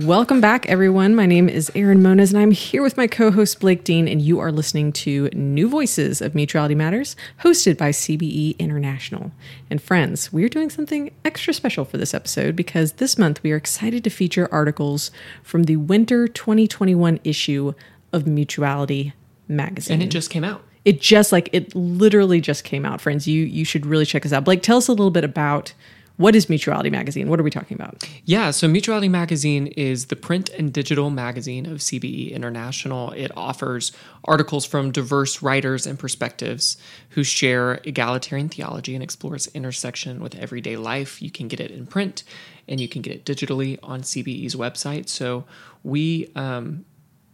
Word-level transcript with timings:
Welcome 0.00 0.40
back, 0.40 0.66
everyone. 0.70 1.14
My 1.14 1.26
name 1.26 1.50
is 1.50 1.70
Erin 1.74 2.02
Moniz, 2.02 2.32
and 2.32 2.40
I'm 2.40 2.50
here 2.50 2.82
with 2.82 2.96
my 2.96 3.06
co 3.06 3.30
host 3.30 3.60
Blake 3.60 3.84
Dean, 3.84 4.08
and 4.08 4.22
you 4.22 4.38
are 4.38 4.50
listening 4.50 4.90
to 4.94 5.28
New 5.34 5.68
Voices 5.68 6.22
of 6.22 6.34
Mutuality 6.34 6.74
Matters, 6.74 7.14
hosted 7.42 7.76
by 7.76 7.90
CBE 7.90 8.58
International. 8.58 9.32
And 9.68 9.82
friends, 9.82 10.32
we 10.32 10.44
are 10.44 10.48
doing 10.48 10.70
something 10.70 11.12
extra 11.26 11.52
special 11.52 11.84
for 11.84 11.98
this 11.98 12.14
episode 12.14 12.56
because 12.56 12.92
this 12.92 13.18
month 13.18 13.42
we 13.42 13.52
are 13.52 13.56
excited 13.56 14.02
to 14.04 14.08
feature 14.08 14.48
articles 14.50 15.10
from 15.42 15.64
the 15.64 15.76
winter 15.76 16.26
2021 16.26 17.20
issue 17.22 17.74
of 18.14 18.26
Mutuality 18.26 19.12
Magazine. 19.46 19.96
And 19.96 20.02
it 20.02 20.08
just 20.08 20.30
came 20.30 20.42
out. 20.42 20.62
It 20.86 21.02
just 21.02 21.32
like 21.32 21.50
it 21.52 21.74
literally 21.74 22.40
just 22.40 22.64
came 22.64 22.86
out, 22.86 23.02
friends. 23.02 23.28
You 23.28 23.42
you 23.42 23.66
should 23.66 23.84
really 23.84 24.06
check 24.06 24.22
this 24.22 24.32
out. 24.32 24.44
Blake, 24.46 24.62
tell 24.62 24.78
us 24.78 24.88
a 24.88 24.92
little 24.92 25.10
bit 25.10 25.22
about 25.22 25.74
what 26.16 26.34
is 26.34 26.48
Mutuality 26.48 26.90
Magazine? 26.90 27.28
What 27.28 27.40
are 27.40 27.42
we 27.42 27.50
talking 27.50 27.74
about? 27.74 28.06
Yeah, 28.24 28.50
so 28.50 28.68
Mutuality 28.68 29.08
Magazine 29.08 29.68
is 29.68 30.06
the 30.06 30.16
print 30.16 30.50
and 30.50 30.72
digital 30.72 31.10
magazine 31.10 31.66
of 31.66 31.78
CBE 31.78 32.32
International. 32.32 33.12
It 33.12 33.30
offers 33.36 33.92
articles 34.24 34.64
from 34.64 34.92
diverse 34.92 35.42
writers 35.42 35.86
and 35.86 35.98
perspectives 35.98 36.76
who 37.10 37.24
share 37.24 37.80
egalitarian 37.84 38.48
theology 38.48 38.94
and 38.94 39.02
explores 39.02 39.46
intersection 39.48 40.20
with 40.20 40.34
everyday 40.34 40.76
life. 40.76 41.22
You 41.22 41.30
can 41.30 41.48
get 41.48 41.60
it 41.60 41.70
in 41.70 41.86
print 41.86 42.24
and 42.68 42.80
you 42.80 42.88
can 42.88 43.02
get 43.02 43.14
it 43.14 43.24
digitally 43.24 43.78
on 43.82 44.02
CBE's 44.02 44.54
website. 44.54 45.08
So 45.08 45.44
we 45.82 46.30
um, 46.36 46.84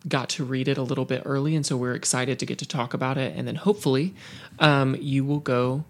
got 0.07 0.29
to 0.31 0.45
read 0.45 0.69
it 0.69 0.79
a 0.79 0.83
little 0.83 1.05
bit 1.05 1.23
early, 1.25 1.55
and 1.55 1.67
so 1.67 1.77
we're 1.77 1.95
excited 1.95 2.39
to 2.39 2.47
get 2.47 2.59
to 2.59 2.67
talk 2.67 2.95
about 2.95 3.19
it. 3.19 3.37
And 3.37 3.47
then 3.47 3.57
hopefully 3.57 4.15
um, 4.59 4.97
you 5.01 5.25
will 5.25 5.41
go 5.41 5.85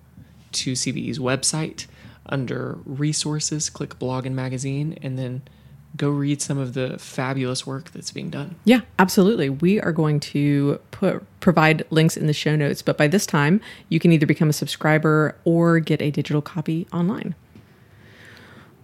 to 0.53 0.73
CBE's 0.73 1.19
website 1.19 1.87
under 2.29 2.79
resources, 2.85 3.71
click 3.71 3.99
blog 3.99 4.27
and 4.27 4.35
magazine, 4.37 4.99
and 5.03 5.19
then 5.19 5.43
go 5.97 6.11
read 6.11 6.41
some 6.43 6.59
of 6.59 6.75
the 6.75 6.99
fabulous 6.99 7.67
work 7.67 7.91
that's 7.93 8.11
being 8.11 8.31
done. 8.31 8.57
Yeah, 8.65 8.83
absolutely. 8.99 9.49
We 9.49 9.81
are 9.81 9.93
going 9.93 10.21
to 10.21 10.81
put 10.91 11.25
provide 11.41 11.85
links 11.91 12.17
in 12.17 12.27
the 12.27 12.33
show 12.33 12.57
notes, 12.57 12.83
but 12.83 12.99
by 12.99 13.09
this 13.09 13.27
time, 13.27 13.61
you 13.89 13.99
can 13.99 14.13
either 14.13 14.27
become 14.27 14.51
a 14.51 14.53
subscriber 14.53 15.35
or 15.45 15.81
get 15.81 16.03
a 16.03 16.11
digital 16.11 16.43
copy 16.43 16.87
online. 16.93 17.35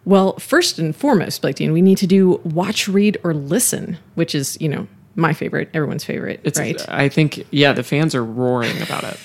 Well, 0.05 0.39
first 0.39 0.79
and 0.79 0.95
foremost, 0.95 1.41
Blake 1.41 1.57
Dean, 1.57 1.73
we 1.73 1.83
need 1.83 1.99
to 1.99 2.07
do 2.07 2.41
watch, 2.45 2.89
read, 2.89 3.19
or 3.25 3.33
listen, 3.33 3.99
which 4.15 4.35
is, 4.35 4.59
you 4.61 4.69
know, 4.69 4.87
my 5.17 5.33
favorite, 5.33 5.71
everyone's 5.73 6.05
favorite, 6.05 6.41
It's, 6.45 6.59
right? 6.59 6.89
I 6.89 7.09
think, 7.09 7.47
yeah, 7.51 7.73
the 7.73 7.83
fans 7.83 8.15
are 8.15 8.25
roaring 8.25 8.83
about 8.83 9.05
it. 9.05 9.19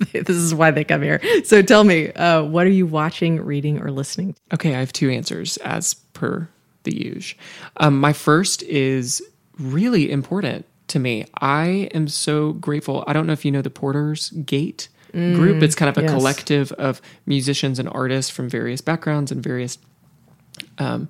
this 0.12 0.36
is 0.36 0.54
why 0.54 0.70
they 0.70 0.84
come 0.84 1.02
here. 1.02 1.20
So 1.44 1.62
tell 1.62 1.84
me, 1.84 2.12
uh, 2.12 2.42
what 2.42 2.66
are 2.66 2.70
you 2.70 2.86
watching, 2.86 3.40
reading, 3.40 3.80
or 3.80 3.90
listening? 3.90 4.34
to? 4.34 4.40
Okay, 4.54 4.74
I 4.74 4.80
have 4.80 4.92
two 4.92 5.10
answers 5.10 5.56
as 5.58 5.94
per 5.94 6.48
the 6.84 6.96
usual. 6.96 7.38
Um, 7.76 8.00
my 8.00 8.12
first 8.12 8.62
is 8.62 9.22
really 9.58 10.10
important 10.10 10.64
to 10.88 10.98
me. 10.98 11.26
I 11.40 11.90
am 11.94 12.08
so 12.08 12.54
grateful. 12.54 13.04
I 13.06 13.12
don't 13.12 13.26
know 13.26 13.32
if 13.32 13.44
you 13.44 13.50
know 13.50 13.62
the 13.62 13.70
Porter's 13.70 14.30
Gate 14.30 14.88
group. 15.12 15.62
It's 15.62 15.74
kind 15.74 15.88
of 15.88 15.98
a 15.98 16.02
yes. 16.02 16.12
collective 16.12 16.72
of 16.72 17.02
musicians 17.26 17.78
and 17.78 17.88
artists 17.88 18.30
from 18.30 18.48
various 18.48 18.80
backgrounds 18.80 19.32
and 19.32 19.42
various 19.42 19.78
um, 20.78 21.08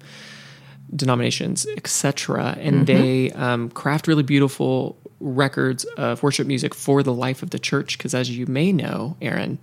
denominations, 0.95 1.67
etc. 1.77 2.57
And 2.59 2.87
they 2.87 3.31
um, 3.33 3.71
craft 3.71 4.09
really 4.09 4.23
beautiful 4.23 4.97
records 5.21 5.85
of 5.97 6.23
worship 6.23 6.47
music 6.47 6.75
for 6.75 7.03
the 7.03 7.13
life 7.13 7.43
of 7.43 7.51
the 7.51 7.59
church. 7.59 7.99
Because 7.99 8.15
as 8.15 8.31
you 8.37 8.47
may 8.47 8.73
know, 8.73 9.17
Erin, 9.21 9.59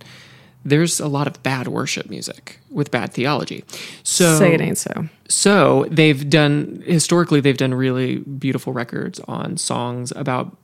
there's 0.64 1.00
a 1.00 1.08
lot 1.08 1.26
of 1.26 1.42
bad 1.42 1.68
worship 1.68 2.08
music 2.10 2.60
with 2.70 2.90
bad 2.90 3.12
theology. 3.12 3.64
So 4.02 4.38
Say 4.38 4.54
it 4.54 4.60
ain't 4.60 4.78
so. 4.78 5.08
so 5.28 5.86
they've 5.90 6.28
done 6.28 6.82
historically 6.86 7.40
they've 7.40 7.56
done 7.56 7.74
really 7.74 8.18
beautiful 8.18 8.72
records 8.72 9.20
on 9.28 9.56
songs 9.56 10.12
about 10.16 10.56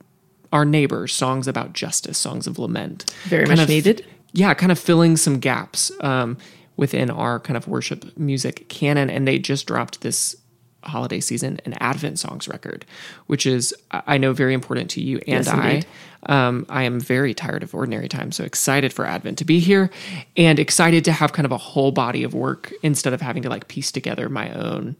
our 0.53 0.65
neighbors, 0.65 1.13
songs 1.13 1.47
about 1.47 1.73
justice, 1.73 2.17
songs 2.17 2.47
of 2.47 2.57
lament. 2.59 3.13
Very 3.25 3.45
Kind 3.45 3.57
much 3.57 3.63
of- 3.63 3.69
needed. 3.69 4.05
Yeah, 4.31 4.53
kind 4.53 4.71
of 4.71 4.77
filling 4.77 5.15
some 5.15 5.39
gaps 5.39 5.91
um, 6.01 6.37
within 6.75 7.09
our 7.09 7.39
kind 7.39 7.55
of 7.55 7.69
worship 7.69 8.17
music 8.17 8.67
canon. 8.67 9.09
And 9.09 9.25
they 9.25 9.39
just 9.39 9.65
dropped 9.65 10.01
this 10.01 10.35
holiday 10.85 11.19
season 11.19 11.59
an 11.65 11.73
Advent 11.79 12.19
songs 12.19 12.47
record, 12.47 12.85
which 13.27 13.45
is 13.45 13.73
I 13.91 14.17
know 14.17 14.33
very 14.33 14.53
important 14.53 14.89
to 14.91 15.01
you 15.01 15.17
and 15.27 15.45
Yes, 15.45 15.47
I. 15.47 15.83
Um, 16.27 16.65
I 16.69 16.83
am 16.83 16.99
very 16.99 17.33
tired 17.35 17.61
of 17.61 17.75
ordinary 17.75 18.07
time, 18.07 18.31
so 18.31 18.43
excited 18.43 18.91
for 18.91 19.05
Advent 19.05 19.37
to 19.37 19.45
be 19.45 19.59
here, 19.59 19.91
and 20.35 20.57
excited 20.59 21.05
to 21.05 21.11
have 21.11 21.33
kind 21.33 21.45
of 21.45 21.51
a 21.51 21.57
whole 21.57 21.91
body 21.91 22.23
of 22.23 22.33
work 22.33 22.73
instead 22.81 23.13
of 23.13 23.21
having 23.21 23.43
to 23.43 23.49
like 23.49 23.67
piece 23.67 23.91
together 23.91 24.27
my 24.27 24.51
own 24.53 24.95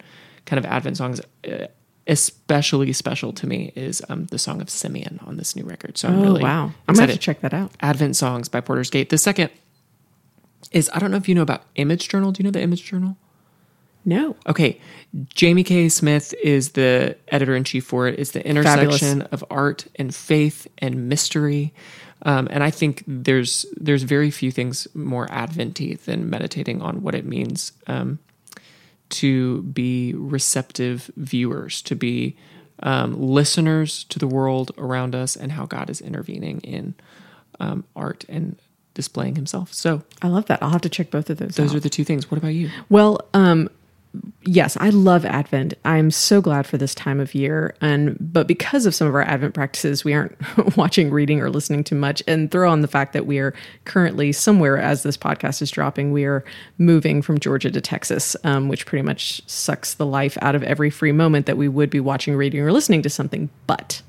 kind 0.45 0.59
of 0.63 0.65
Advent 0.71 0.97
songs. 0.97 1.21
Uh, 1.47 1.65
especially 2.07 2.93
special 2.93 3.33
to 3.33 3.47
me 3.47 3.71
is 3.75 3.99
um, 4.09 4.25
the 4.27 4.37
song 4.37 4.61
of 4.61 4.69
Simeon 4.69 5.19
on 5.25 5.37
this 5.37 5.55
new 5.55 5.63
record. 5.63 5.97
So 5.97 6.07
I'm 6.07 6.19
Oh, 6.19 6.21
really 6.21 6.43
wow. 6.43 6.65
I'm 6.87 6.93
going 6.93 7.07
to 7.07 7.13
have 7.13 7.19
to 7.19 7.25
check 7.25 7.41
that 7.41 7.51
out. 7.51 7.71
Advent 7.81 8.15
songs 8.15 8.47
by 8.47 8.61
Porter's 8.61 8.91
Gate. 8.91 9.09
The 9.09 9.17
second 9.17 9.49
is 10.71 10.87
I 10.93 10.99
don't 10.99 11.09
know 11.09 11.17
if 11.17 11.27
you 11.27 11.33
know 11.33 11.41
about 11.41 11.63
Image 11.75 12.07
Journal. 12.07 12.31
Do 12.31 12.41
you 12.41 12.43
know 12.43 12.51
the 12.51 12.61
Image 12.61 12.83
Journal? 12.83 13.17
No. 14.05 14.35
Okay, 14.47 14.79
Jamie 15.29 15.63
K. 15.63 15.89
Smith 15.89 16.33
is 16.43 16.71
the 16.71 17.17
editor 17.29 17.55
in 17.55 17.63
chief 17.63 17.85
for 17.85 18.07
it. 18.07 18.19
It's 18.19 18.31
the 18.31 18.45
intersection 18.47 19.23
of 19.23 19.43
art 19.49 19.87
and 19.95 20.13
faith 20.13 20.67
and 20.77 21.09
mystery, 21.09 21.73
um, 22.21 22.47
and 22.51 22.63
I 22.63 22.69
think 22.69 23.03
there's 23.07 23.65
there's 23.75 24.03
very 24.03 24.29
few 24.29 24.51
things 24.51 24.87
more 24.93 25.27
adventy 25.31 25.95
than 25.95 26.29
meditating 26.29 26.81
on 26.81 27.01
what 27.01 27.15
it 27.15 27.25
means 27.25 27.71
um, 27.87 28.19
to 29.09 29.63
be 29.63 30.13
receptive 30.13 31.09
viewers, 31.17 31.81
to 31.83 31.95
be 31.95 32.35
um, 32.83 33.19
listeners 33.19 34.03
to 34.05 34.19
the 34.19 34.27
world 34.27 34.71
around 34.77 35.15
us, 35.15 35.35
and 35.35 35.53
how 35.53 35.65
God 35.65 35.89
is 35.89 35.99
intervening 35.99 36.61
in 36.61 36.93
um, 37.59 37.85
art 37.95 38.23
and 38.29 38.57
displaying 38.93 39.35
Himself. 39.35 39.73
So 39.73 40.03
I 40.21 40.27
love 40.27 40.45
that. 40.45 40.61
I'll 40.61 40.69
have 40.69 40.81
to 40.81 40.89
check 40.89 41.09
both 41.09 41.29
of 41.29 41.37
those 41.37 41.55
those 41.55 41.71
out. 41.71 41.77
are 41.77 41.79
the 41.79 41.89
two 41.89 42.03
things. 42.03 42.29
What 42.29 42.37
about 42.37 42.49
you? 42.49 42.69
Well, 42.89 43.21
um, 43.33 43.69
yes, 44.43 44.77
I 44.79 44.89
love 44.89 45.25
Advent. 45.25 45.73
I'm 45.85 46.11
so 46.11 46.41
glad 46.41 46.65
for 46.67 46.77
this 46.77 46.95
time 46.95 47.19
of 47.19 47.35
year. 47.35 47.75
And 47.81 48.17
but 48.19 48.47
because 48.47 48.85
of 48.85 48.95
some 48.95 49.07
of 49.07 49.15
our 49.15 49.21
Advent 49.21 49.53
practices, 49.53 50.03
we 50.03 50.13
aren't 50.13 50.35
watching, 50.77 51.11
reading, 51.11 51.41
or 51.41 51.49
listening 51.49 51.83
to 51.85 51.95
much. 51.95 52.21
And 52.27 52.51
throw 52.51 52.71
on 52.71 52.81
the 52.81 52.87
fact 52.87 53.13
that 53.13 53.25
we 53.25 53.39
are 53.39 53.53
currently 53.85 54.31
somewhere 54.31 54.77
as 54.77 55.03
this 55.03 55.17
podcast 55.17 55.61
is 55.61 55.71
dropping, 55.71 56.11
we 56.11 56.25
are 56.25 56.43
moving 56.77 57.21
from 57.21 57.39
Georgia 57.39 57.71
to 57.71 57.81
Texas, 57.81 58.35
um, 58.43 58.67
which 58.69 58.85
pretty 58.85 59.03
much 59.03 59.41
sucks 59.49 59.95
the 59.95 60.05
life 60.05 60.37
out 60.41 60.55
of 60.55 60.63
every 60.63 60.89
free 60.89 61.11
moment 61.11 61.45
that 61.45 61.57
we 61.57 61.67
would 61.67 61.89
be 61.89 61.99
watching, 61.99 62.35
reading, 62.35 62.61
or 62.61 62.71
listening 62.71 63.01
to 63.01 63.09
something. 63.09 63.49
But 63.67 64.01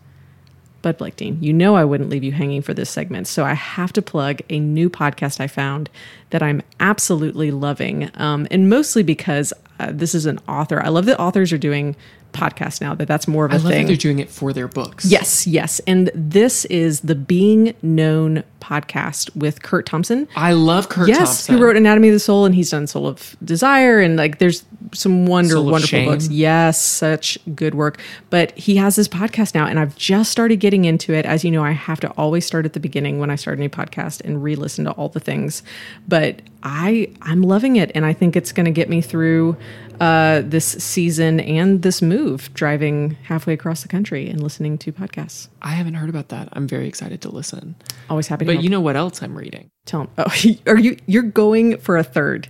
but 0.86 0.98
Blake 0.98 1.16
Dean, 1.16 1.42
you 1.42 1.52
know 1.52 1.74
I 1.74 1.84
wouldn't 1.84 2.10
leave 2.10 2.22
you 2.22 2.30
hanging 2.30 2.62
for 2.62 2.72
this 2.72 2.88
segment, 2.88 3.26
so 3.26 3.44
I 3.44 3.54
have 3.54 3.92
to 3.94 4.02
plug 4.02 4.40
a 4.50 4.60
new 4.60 4.88
podcast 4.88 5.40
I 5.40 5.48
found 5.48 5.90
that 6.30 6.44
I'm 6.44 6.62
absolutely 6.78 7.50
loving, 7.50 8.08
um, 8.14 8.46
and 8.52 8.70
mostly 8.70 9.02
because 9.02 9.52
uh, 9.78 9.90
this 9.92 10.14
is 10.14 10.26
an 10.26 10.38
author. 10.48 10.82
I 10.82 10.88
love 10.88 11.06
that 11.06 11.18
authors 11.18 11.52
are 11.52 11.58
doing 11.58 11.96
podcasts 12.32 12.80
now. 12.80 12.94
That 12.94 13.08
that's 13.08 13.26
more 13.26 13.46
of 13.46 13.52
a 13.52 13.54
I 13.54 13.56
love 13.56 13.64
that 13.64 13.70
thing. 13.70 13.86
they're 13.86 13.96
doing 13.96 14.18
it 14.18 14.28
for 14.28 14.52
their 14.52 14.68
books. 14.68 15.04
Yes, 15.04 15.46
yes, 15.46 15.80
and 15.86 16.10
this 16.14 16.64
is 16.66 17.00
the 17.00 17.14
Being 17.14 17.74
Known 17.82 18.44
podcast 18.60 19.34
with 19.36 19.62
Curt 19.62 19.86
Thompson. 19.86 20.28
I 20.36 20.52
love 20.52 20.88
Curt 20.88 21.08
yes, 21.08 21.18
Thompson. 21.18 21.54
who 21.56 21.64
wrote 21.64 21.76
Anatomy 21.76 22.08
of 22.08 22.14
the 22.14 22.20
Soul, 22.20 22.44
and 22.44 22.54
he's 22.54 22.70
done 22.70 22.86
Soul 22.86 23.06
of 23.06 23.36
Desire, 23.44 24.00
and 24.00 24.16
like 24.16 24.38
there's 24.38 24.64
some 24.92 25.26
wonder 25.26 25.54
Soul 25.54 25.70
wonderful 25.70 26.04
books. 26.04 26.28
Yes, 26.28 26.80
such 26.80 27.38
good 27.54 27.74
work. 27.74 28.00
But 28.30 28.52
he 28.52 28.76
has 28.76 28.96
this 28.96 29.08
podcast 29.08 29.54
now, 29.54 29.66
and 29.66 29.78
I've 29.78 29.96
just 29.96 30.30
started 30.30 30.60
getting 30.60 30.84
into 30.84 31.14
it. 31.14 31.24
As 31.26 31.44
you 31.44 31.50
know, 31.50 31.64
I 31.64 31.72
have 31.72 32.00
to 32.00 32.10
always 32.12 32.44
start 32.44 32.66
at 32.66 32.72
the 32.72 32.80
beginning 32.80 33.18
when 33.18 33.30
I 33.30 33.36
start 33.36 33.58
a 33.58 33.60
new 33.60 33.70
podcast 33.70 34.20
and 34.24 34.42
re-listen 34.42 34.84
to 34.84 34.92
all 34.92 35.08
the 35.08 35.20
things. 35.20 35.62
But 36.06 36.42
I 36.68 37.10
I'm 37.22 37.42
loving 37.42 37.76
it, 37.76 37.92
and 37.94 38.04
I 38.04 38.12
think 38.12 38.34
it's 38.34 38.50
going 38.50 38.64
to 38.64 38.72
get 38.72 38.88
me 38.88 39.00
through 39.00 39.56
uh, 40.00 40.42
this 40.44 40.66
season 40.66 41.38
and 41.38 41.80
this 41.82 42.02
move, 42.02 42.52
driving 42.54 43.12
halfway 43.22 43.54
across 43.54 43.82
the 43.82 43.88
country 43.88 44.28
and 44.28 44.42
listening 44.42 44.76
to 44.78 44.92
podcasts. 44.92 45.46
I 45.62 45.70
haven't 45.70 45.94
heard 45.94 46.10
about 46.10 46.28
that. 46.30 46.48
I'm 46.52 46.66
very 46.66 46.88
excited 46.88 47.20
to 47.22 47.28
listen. 47.30 47.76
Always 48.10 48.26
happy 48.26 48.44
to 48.44 48.46
But 48.46 48.52
help. 48.54 48.64
you 48.64 48.70
know 48.70 48.80
what 48.80 48.96
else 48.96 49.22
I'm 49.22 49.38
reading? 49.38 49.70
tell 49.84 50.00
him. 50.02 50.08
Oh, 50.18 50.24
are 50.66 50.78
you 50.78 50.96
you're 51.06 51.22
going 51.22 51.78
for 51.78 51.96
a 51.96 52.02
third? 52.04 52.48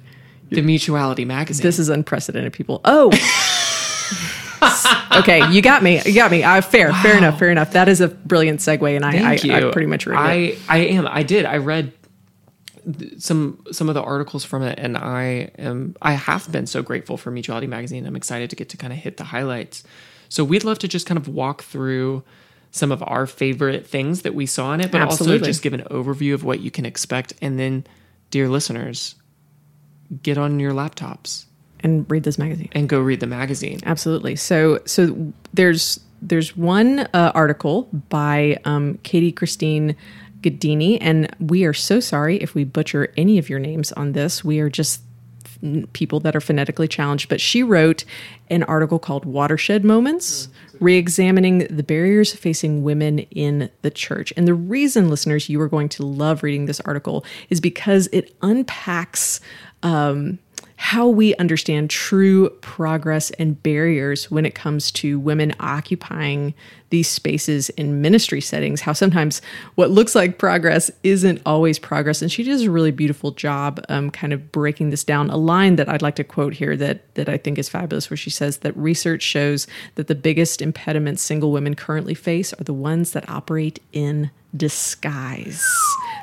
The 0.49 0.63
Mutuality 0.63 1.27
magazine. 1.27 1.63
This 1.63 1.79
is 1.79 1.91
unprecedented, 1.91 2.55
people. 2.55 2.81
Oh, 2.87 3.09
okay, 5.19 5.47
you 5.51 5.61
got 5.61 5.83
me. 5.83 6.01
You 6.07 6.15
got 6.15 6.31
me. 6.31 6.43
Uh, 6.43 6.63
fair, 6.63 6.93
fair 6.95 7.19
enough, 7.19 7.39
fair 7.39 7.51
enough. 7.51 7.73
That 7.73 7.89
is 7.89 8.01
a 8.01 8.09
brilliant 8.09 8.61
segue, 8.61 8.97
and 8.97 9.05
I, 9.05 9.33
I, 9.33 9.69
I 9.69 9.71
pretty 9.73 9.89
much 9.89 10.07
read 10.07 10.17
it. 10.17 10.19
I 10.19 10.57
I 10.69 10.79
am. 10.87 11.07
I 11.07 11.23
did. 11.23 11.45
I 11.45 11.59
read 11.59 11.93
some 13.19 13.63
some 13.73 13.89
of 13.89 13.95
the 13.95 14.03
articles 14.03 14.45
from 14.45 14.63
it, 14.63 14.79
and 14.79 14.97
I 14.97 15.51
am. 15.59 15.97
I 16.03 16.13
have 16.13 16.51
been 16.53 16.67
so 16.67 16.83
grateful 16.83 17.17
for 17.17 17.31
Mutuality 17.31 17.67
Magazine. 17.67 18.07
I'm 18.07 18.17
excited 18.17 18.51
to 18.51 18.57
get 18.57 18.69
to 18.71 18.77
kind 18.77 18.93
of 18.93 18.99
hit 18.99 19.17
the 19.17 19.25
highlights. 19.25 19.83
So 20.29 20.45
we'd 20.45 20.65
love 20.65 20.79
to 20.81 20.89
just 20.89 21.07
kind 21.07 21.19
of 21.19 21.29
walk 21.29 21.63
through 21.63 22.23
some 22.71 22.93
of 22.93 23.03
our 23.07 23.27
favorite 23.27 23.87
things 23.87 24.23
that 24.23 24.35
we 24.35 24.45
saw 24.47 24.73
in 24.75 24.81
it, 24.81 24.91
but 24.91 25.01
also 25.01 25.39
just 25.39 25.63
give 25.63 25.73
an 25.73 25.83
overview 25.91 26.35
of 26.35 26.45
what 26.45 26.61
you 26.61 26.71
can 26.71 26.85
expect. 26.85 27.33
And 27.41 27.59
then, 27.59 27.85
dear 28.31 28.49
listeners, 28.49 29.15
get 30.23 30.37
on 30.39 30.61
your 30.61 30.73
laptops 30.73 31.47
And 31.81 32.09
read 32.11 32.23
this 32.25 32.39
magazine. 32.39 32.69
and 32.73 32.89
go 32.89 33.01
read 33.01 33.21
the 33.21 33.27
magazine. 33.27 33.81
Absolutely. 33.85 34.37
So 34.37 34.81
so 34.85 35.33
there's 35.55 36.01
there's 36.23 36.57
one 36.57 37.01
uh, 37.13 37.33
article 37.35 37.89
by 38.09 38.59
um, 38.65 38.99
Katie 39.03 39.33
Christine 39.33 39.95
Gaddini, 40.51 40.99
and 41.01 41.35
we 41.41 41.65
are 41.65 41.75
so 41.75 42.01
sorry 42.01 42.37
if 42.37 42.55
we 42.55 42.65
butcher 42.65 43.13
any 43.17 43.39
of 43.39 43.49
your 43.49 43.59
names 43.59 43.93
on 43.93 44.13
this. 44.13 44.45
We 44.45 44.61
are 44.61 44.71
just 44.71 45.03
people 45.93 46.21
that 46.21 46.37
are 46.37 46.41
phonetically 46.41 46.87
challenged, 46.87 47.29
but 47.29 47.41
she 47.41 47.63
wrote 47.63 48.05
an 48.51 48.63
article 48.65 48.99
called 48.99 49.25
Watershed 49.25 49.85
Moments. 49.85 50.49
Re-examining 50.79 51.61
the 51.75 51.83
barriers 51.83 52.35
facing 52.35 52.83
women 52.83 53.21
in 53.31 53.71
the 53.81 53.91
church. 53.91 54.31
And 54.37 54.47
the 54.47 54.53
reason, 54.53 55.09
listeners, 55.09 55.49
you 55.49 55.59
are 55.63 55.69
going 55.69 55.89
to 55.91 56.05
love 56.05 56.43
reading 56.43 56.67
this 56.67 56.81
article 56.81 57.25
is 57.49 57.63
because 57.63 58.09
it 58.13 58.37
unpacks 58.43 59.41
um, 59.83 60.39
how 60.77 61.09
we 61.09 61.35
understand 61.37 61.89
true 61.89 62.51
progress 62.61 63.31
and 63.33 63.63
barriers 63.63 64.31
when 64.31 64.45
it 64.45 64.55
comes 64.55 64.91
to 64.93 65.19
women 65.19 65.55
occupying 65.59 66.53
these 66.91 67.09
spaces 67.09 67.69
in 67.71 68.01
ministry 68.01 68.41
settings, 68.41 68.81
how 68.81 68.93
sometimes 68.93 69.43
what 69.75 69.91
looks 69.91 70.15
like 70.15 70.39
progress 70.39 70.91
isn't 71.03 71.43
always 71.45 71.79
progress. 71.79 72.23
And 72.23 72.31
she 72.31 72.43
does 72.43 72.63
a 72.63 72.71
really 72.71 72.93
beautiful 72.93 73.33
job 73.33 73.85
um, 73.89 74.11
kind 74.11 74.33
of 74.33 74.53
breaking 74.53 74.91
this 74.91 75.05
down. 75.05 75.31
A 75.31 75.37
line 75.37 75.77
that 75.77 75.89
I'd 75.89 76.03
like 76.03 76.17
to 76.17 76.25
quote 76.25 76.55
here 76.55 76.77
that, 76.77 77.15
that 77.15 77.29
I 77.29 77.37
think 77.37 77.59
is 77.59 77.69
fabulous, 77.69 78.09
where 78.11 78.17
she 78.17 78.31
says 78.31 78.59
that 78.59 78.77
research 78.77 79.23
shows 79.23 79.67
that 79.97 80.07
the 80.07 80.15
biggest 80.15 80.63
impediments 80.63 81.23
single 81.23 81.51
women 81.51 81.75
currently 81.75 82.15
face 82.15 82.53
are 82.55 82.65
the 82.65 82.75
ones 82.75 83.13
that 83.13 83.29
operate 83.29 83.81
in 83.93 84.31
disguise. 84.57 85.63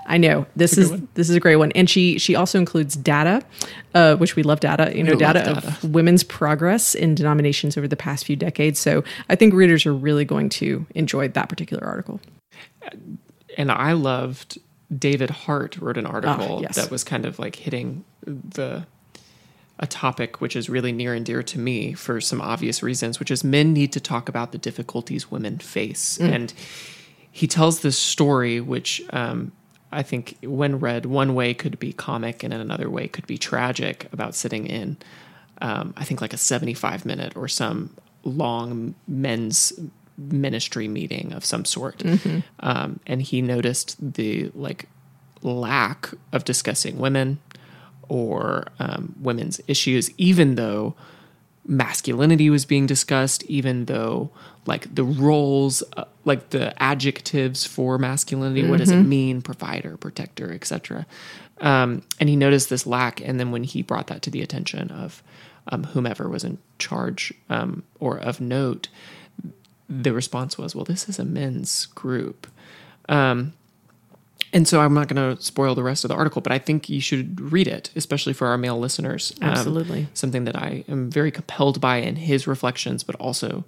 I 0.05 0.17
know 0.17 0.45
this 0.55 0.77
is 0.77 0.91
this 1.13 1.29
is 1.29 1.35
a 1.35 1.39
great 1.39 1.55
one, 1.55 1.71
and 1.73 1.89
she 1.89 2.17
she 2.17 2.35
also 2.35 2.57
includes 2.57 2.95
data, 2.95 3.41
uh, 3.93 4.15
which 4.17 4.35
we 4.35 4.43
love 4.43 4.59
data. 4.59 4.91
You 4.95 5.03
know, 5.03 5.15
data, 5.15 5.39
data. 5.39 5.67
of 5.67 5.93
women's 5.93 6.23
progress 6.23 6.93
in 6.93 7.15
denominations 7.15 7.77
over 7.77 7.87
the 7.87 7.95
past 7.95 8.25
few 8.25 8.35
decades. 8.35 8.79
So 8.79 9.03
I 9.29 9.35
think 9.35 9.53
readers 9.53 9.85
are 9.85 9.93
really 9.93 10.25
going 10.25 10.49
to 10.53 10.85
enjoy 10.95 11.27
that 11.29 11.49
particular 11.49 11.83
article. 11.85 12.19
and 13.57 13.71
I 13.71 13.93
loved 13.93 14.59
David 14.95 15.29
Hart 15.29 15.77
wrote 15.77 15.97
an 15.97 16.05
article 16.05 16.57
Ah, 16.57 16.61
yes. 16.61 16.75
that 16.75 16.91
was 16.91 17.03
kind 17.03 17.25
of 17.25 17.39
like 17.39 17.55
hitting 17.55 18.03
the 18.25 18.85
a 19.79 19.87
topic 19.87 20.39
which 20.39 20.55
is 20.55 20.69
really 20.69 20.91
near 20.91 21.13
and 21.15 21.25
dear 21.25 21.41
to 21.41 21.59
me 21.59 21.93
for 21.93 22.21
some 22.21 22.39
obvious 22.39 22.83
reasons, 22.83 23.19
which 23.19 23.31
is 23.31 23.43
men 23.43 23.73
need 23.73 23.91
to 23.91 23.99
talk 23.99 24.29
about 24.29 24.51
the 24.51 24.57
difficulties 24.57 25.31
women 25.31 25.57
face. 25.57 26.19
Mm. 26.19 26.31
And 26.31 26.53
he 27.31 27.47
tells 27.47 27.81
this 27.81 27.97
story, 27.97 28.61
which 28.61 29.01
um, 29.11 29.51
I 29.91 30.03
think, 30.03 30.37
when 30.43 30.79
read, 30.79 31.05
one 31.07 31.33
way 31.33 31.53
could 31.55 31.79
be 31.79 31.91
comic 31.91 32.43
and 32.43 32.53
in 32.53 32.61
another 32.61 32.89
way 32.89 33.07
could 33.07 33.25
be 33.25 33.37
tragic 33.37 34.07
about 34.13 34.35
sitting 34.35 34.67
in, 34.67 34.97
um, 35.59 35.93
I 35.97 36.03
think, 36.03 36.21
like 36.21 36.33
a 36.33 36.37
75 36.37 37.05
minute 37.05 37.35
or 37.35 37.47
some 37.47 37.95
long 38.23 38.93
men's 39.07 39.73
ministry 40.17 40.87
meeting 40.87 41.33
of 41.33 41.43
some 41.45 41.65
sort. 41.65 42.03
Um, 42.59 42.99
and 43.07 43.21
he 43.21 43.41
noticed 43.41 44.13
the 44.13 44.51
like 44.53 44.87
lack 45.41 46.09
of 46.31 46.43
discussing 46.45 46.97
women 46.99 47.39
or 48.09 48.67
um, 48.79 49.15
women's 49.19 49.59
issues, 49.67 50.11
even 50.17 50.55
though 50.55 50.95
masculinity 51.65 52.49
was 52.49 52.65
being 52.65 52.85
discussed, 52.85 53.43
even 53.45 53.85
though 53.85 54.29
like 54.65 54.93
the 54.93 55.03
roles, 55.03 55.83
uh, 55.97 56.05
like 56.25 56.49
the 56.51 56.81
adjectives 56.81 57.65
for 57.65 57.97
masculinity, 57.97 58.67
what 58.69 58.79
does 58.79 58.91
it 58.91 59.03
mean, 59.03 59.41
provider, 59.41 59.97
protector, 59.97 60.51
etc. 60.53 61.05
Um, 61.59 62.03
and 62.19 62.29
he 62.29 62.35
noticed 62.35 62.69
this 62.69 62.85
lack, 62.85 63.21
and 63.21 63.39
then 63.39 63.51
when 63.51 63.63
he 63.63 63.81
brought 63.81 64.07
that 64.07 64.21
to 64.23 64.29
the 64.29 64.41
attention 64.41 64.91
of 64.91 65.23
um, 65.67 65.85
whomever 65.85 66.27
was 66.27 66.43
in 66.43 66.57
charge 66.79 67.33
um, 67.49 67.83
or 67.99 68.17
of 68.17 68.41
note, 68.41 68.89
the 70.01 70.13
response 70.13 70.57
was, 70.57 70.75
"Well, 70.75 70.85
this 70.85 71.07
is 71.09 71.19
a 71.19 71.25
men's 71.25 71.85
group." 71.87 72.47
Um, 73.09 73.53
and 74.53 74.67
so 74.67 74.81
I'm 74.81 74.93
not 74.93 75.07
going 75.07 75.35
to 75.35 75.41
spoil 75.41 75.73
the 75.73 75.83
rest 75.83 76.03
of 76.03 76.09
the 76.09 76.15
article, 76.15 76.41
but 76.41 76.51
I 76.51 76.59
think 76.59 76.87
you 76.87 77.01
should 77.01 77.41
read 77.41 77.67
it, 77.67 77.89
especially 77.95 78.33
for 78.33 78.47
our 78.47 78.57
male 78.57 78.79
listeners. 78.79 79.33
Um, 79.41 79.49
Absolutely. 79.49 80.07
something 80.13 80.45
that 80.45 80.55
I 80.55 80.83
am 80.87 81.09
very 81.09 81.31
compelled 81.31 81.81
by 81.81 81.97
in 81.97 82.17
his 82.17 82.45
reflections, 82.45 83.03
but 83.03 83.15
also 83.15 83.65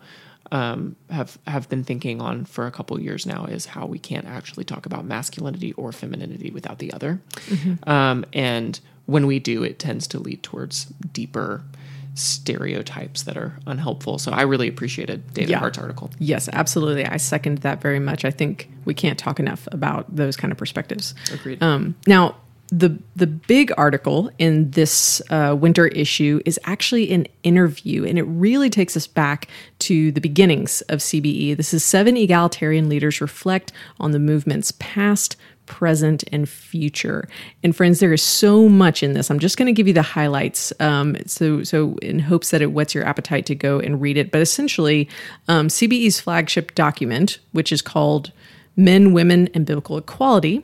um, 0.51 0.95
have 1.09 1.39
have 1.47 1.67
been 1.69 1.83
thinking 1.83 2.21
on 2.21 2.45
for 2.45 2.67
a 2.67 2.71
couple 2.71 2.99
years 2.99 3.25
now 3.25 3.45
is 3.45 3.65
how 3.65 3.87
we 3.87 3.97
can't 3.97 4.27
actually 4.27 4.63
talk 4.63 4.85
about 4.85 5.05
masculinity 5.05 5.73
or 5.73 5.91
femininity 5.91 6.51
without 6.51 6.77
the 6.77 6.93
other. 6.93 7.19
Um, 7.87 8.25
and 8.33 8.79
when 9.07 9.25
we 9.25 9.39
do, 9.39 9.63
it 9.63 9.79
tends 9.79 10.07
to 10.07 10.19
lead 10.19 10.43
towards 10.43 10.85
deeper 10.85 11.63
stereotypes 12.15 13.23
that 13.23 13.37
are 13.37 13.57
unhelpful. 13.67 14.17
So 14.17 14.31
I 14.31 14.41
really 14.43 14.67
appreciated 14.67 15.33
David 15.33 15.51
Yeah. 15.51 15.59
Hart's 15.59 15.77
article. 15.77 16.09
Yes, 16.19 16.49
absolutely. 16.51 17.05
I 17.05 17.17
second 17.17 17.59
that 17.59 17.81
very 17.81 17.99
much. 17.99 18.25
I 18.25 18.31
think 18.31 18.69
we 18.85 18.93
can't 18.93 19.19
talk 19.19 19.39
enough 19.39 19.67
about 19.71 20.13
those 20.15 20.35
kind 20.37 20.51
of 20.51 20.57
perspectives. 20.57 21.13
Agreed. 21.33 21.61
Um, 21.61 21.95
now, 22.07 22.37
the 22.69 22.97
the 23.15 23.27
big 23.27 23.71
article 23.77 24.31
in 24.39 24.71
this 24.71 25.21
uh, 25.29 25.55
winter 25.59 25.85
issue 25.87 26.41
is 26.45 26.59
actually 26.63 27.11
an 27.11 27.27
interview, 27.43 28.03
and 28.05 28.17
it 28.17 28.23
really 28.23 28.71
takes 28.71 28.97
us 28.97 29.05
back 29.05 29.47
to 29.79 30.11
the 30.11 30.19
beginnings 30.19 30.81
of 30.89 30.99
CBE. 30.99 31.55
This 31.57 31.75
is 31.75 31.83
seven 31.83 32.17
egalitarian 32.17 32.89
leaders 32.89 33.21
reflect 33.21 33.71
on 33.99 34.11
the 34.11 34.19
movement's 34.19 34.71
past, 34.79 35.35
present, 35.65 36.23
and 36.31 36.47
future. 36.47 37.27
And 37.63 37.75
friends, 37.75 37.99
there 37.99 38.13
is 38.13 38.21
so 38.21 38.69
much 38.69 39.03
in 39.03 39.13
this. 39.13 39.29
I'm 39.29 39.39
just 39.39 39.57
going 39.57 39.67
to 39.67 39.73
give 39.73 39.87
you 39.87 39.93
the 39.93 40.01
highlights, 40.01 40.73
um, 40.79 41.17
so 41.25 41.63
so 41.63 41.97
in 42.01 42.19
hopes 42.19 42.51
that 42.51 42.61
it 42.61 42.71
whets 42.71 42.93
your 42.93 43.05
appetite 43.05 43.45
to 43.47 43.55
go 43.55 43.79
and 43.79 44.01
read 44.01 44.17
it. 44.17 44.31
But 44.31 44.41
essentially, 44.41 45.09
um, 45.47 45.67
CBE's 45.67 46.19
flagship 46.19 46.75
document, 46.75 47.39
which 47.51 47.71
is 47.71 47.81
called 47.81 48.31
"Men, 48.75 49.13
Women, 49.13 49.49
and 49.53 49.65
Biblical 49.65 49.97
Equality." 49.97 50.63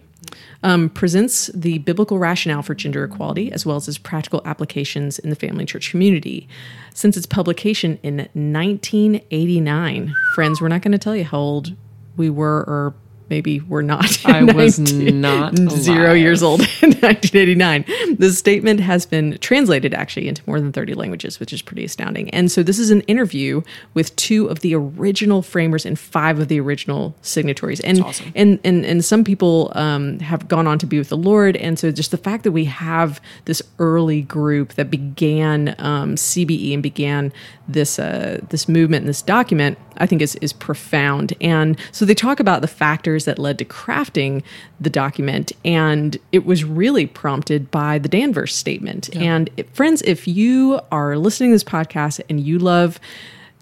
um, 0.64 0.90
presents 0.90 1.48
the 1.48 1.80
biblical 1.80 2.20
rationale 2.20 2.62
for 2.62 2.76
gender 2.76 3.04
equality 3.04 3.52
as 3.52 3.66
well 3.66 3.76
as 3.76 3.88
its 3.88 3.98
practical 3.98 4.42
applications 4.46 5.18
in 5.20 5.30
the 5.30 5.36
family 5.36 5.66
church 5.66 5.92
community. 5.92 6.48
Since 6.94 7.18
its 7.18 7.26
publication 7.26 8.00
in 8.04 8.18
1989, 8.18 10.16
friends, 10.36 10.62
we're 10.62 10.68
not 10.68 10.82
going 10.82 10.92
to 10.92 10.98
tell 10.98 11.16
you 11.16 11.24
how 11.24 11.38
old 11.38 11.76
we 12.18 12.30
were 12.30 12.60
or 12.68 12.94
maybe 13.32 13.62
we're 13.62 13.82
not. 13.82 14.26
I 14.26 14.44
was 14.44 14.78
19 14.78 15.22
not 15.22 15.58
zero 15.58 16.08
alive. 16.08 16.18
years 16.18 16.44
old 16.44 16.60
in 16.82 16.92
1989. 16.92 17.86
The 18.20 18.32
statement 18.34 18.82
has 18.82 19.06
been 19.06 19.38
translated 19.40 19.94
actually 19.94 20.28
into 20.28 20.44
more 20.46 20.60
than 20.60 20.74
30 20.74 20.94
languages, 20.94 21.40
which 21.40 21.54
is 21.54 21.62
pretty 21.62 21.86
astounding. 21.86 22.30
And 22.32 22.52
so 22.52 22.62
this 22.62 22.78
is 22.78 22.92
an 22.92 23.02
interview 23.02 23.62
with 23.94 24.14
two 24.18 24.48
of 24.48 24.60
the 24.60 24.76
original 24.76 25.42
framers 25.42 25.86
and 25.86 25.98
five 25.98 26.40
of 26.40 26.50
the 26.50 26.60
original 26.60 27.16
signatories. 27.22 27.80
And 27.80 28.04
awesome. 28.04 28.34
and 28.36 28.60
and 28.66 28.86
and 28.86 29.04
some 29.04 29.24
people 29.24 29.72
um, 29.76 30.20
have 30.20 30.48
gone 30.50 30.68
on 30.68 30.78
to 30.80 30.86
be 30.86 30.98
with 30.98 31.10
the 31.10 31.18
Lord, 31.18 31.56
and 31.56 31.80
so 31.80 31.90
just 31.90 32.12
the 32.12 32.18
fact 32.18 32.44
that 32.44 32.52
we 32.52 32.66
have 32.66 33.22
this 33.46 33.62
early 33.80 34.22
group 34.22 34.74
that 34.74 34.92
began 34.92 35.70
um, 35.80 36.16
CBE 36.16 36.74
and 36.74 36.84
began 36.84 37.32
this 37.68 37.98
uh, 37.98 38.40
this 38.50 38.68
movement 38.68 39.04
and 39.04 39.10
this 39.10 39.22
document, 39.22 39.78
I 39.98 40.06
think 40.06 40.22
is 40.22 40.36
is 40.38 40.52
profound. 40.52 41.34
And 41.40 41.80
so 41.92 42.04
they 42.06 42.14
talk 42.14 42.40
about 42.40 42.62
the 42.62 42.68
factors 42.68 43.21
that 43.26 43.40
led 43.40 43.58
to 43.60 43.66
crafting 43.66 44.44
the 44.80 44.90
document, 44.90 45.52
and 45.64 46.18
it 46.32 46.46
was 46.46 46.64
really 46.64 47.06
prompted 47.06 47.72
by 47.72 47.98
the 47.98 48.10
Danvers 48.10 48.56
statement. 48.56 49.10
And 49.16 49.50
it, 49.58 49.70
friends, 49.76 50.02
if 50.04 50.28
you 50.28 50.80
are 50.92 51.18
listening 51.18 51.52
to 51.52 51.56
this 51.56 51.64
podcast 51.64 52.22
and 52.30 52.40
you 52.40 52.60
love 52.60 53.00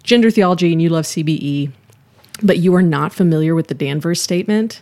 gender 0.04 0.32
theology 0.32 0.72
and 0.72 0.82
you 0.82 0.90
love 0.90 1.06
CBE, 1.06 1.72
but 2.42 2.60
you 2.60 2.74
are 2.76 2.82
not 2.82 3.14
familiar 3.14 3.56
with 3.56 3.68
the 3.68 3.74
Danvers 3.74 4.22
statement, 4.22 4.82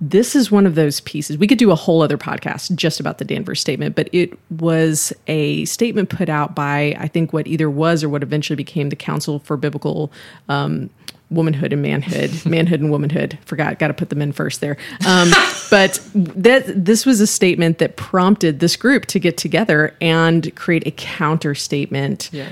this 0.00 0.36
is 0.36 0.50
one 0.50 0.66
of 0.66 0.76
those 0.76 1.00
pieces. 1.00 1.38
We 1.38 1.46
could 1.46 1.58
do 1.58 1.70
a 1.70 1.74
whole 1.74 2.02
other 2.02 2.18
podcast 2.18 2.74
just 2.76 3.00
about 3.00 3.18
the 3.18 3.24
Danvers 3.24 3.60
statement, 3.60 3.96
but 3.96 4.08
it 4.12 4.38
was 4.60 5.12
a 5.26 5.64
statement 5.64 6.08
put 6.08 6.28
out 6.28 6.54
by, 6.54 6.96
I 6.98 7.08
think, 7.08 7.32
what 7.32 7.48
either 7.48 7.68
was 7.68 8.04
or 8.04 8.08
what 8.08 8.22
eventually 8.22 8.56
became 8.56 8.90
the 8.90 8.96
Council 8.96 9.40
for 9.40 9.56
Biblical 9.56 10.12
um, 10.48 10.88
Womanhood 11.30 11.72
and 11.72 11.82
Manhood, 11.82 12.30
Manhood 12.46 12.80
and 12.80 12.90
Womanhood. 12.90 13.38
Forgot, 13.44 13.78
got 13.78 13.88
to 13.88 13.94
put 13.94 14.08
them 14.10 14.22
in 14.22 14.32
first 14.32 14.60
there. 14.60 14.76
Um, 15.06 15.30
but 15.70 16.00
that 16.14 16.64
this 16.84 17.04
was 17.04 17.20
a 17.20 17.26
statement 17.26 17.78
that 17.78 17.96
prompted 17.96 18.60
this 18.60 18.76
group 18.76 19.06
to 19.06 19.18
get 19.18 19.36
together 19.36 19.94
and 20.00 20.54
create 20.56 20.86
a 20.86 20.90
counter 20.92 21.54
statement 21.54 22.30
Yeah. 22.32 22.48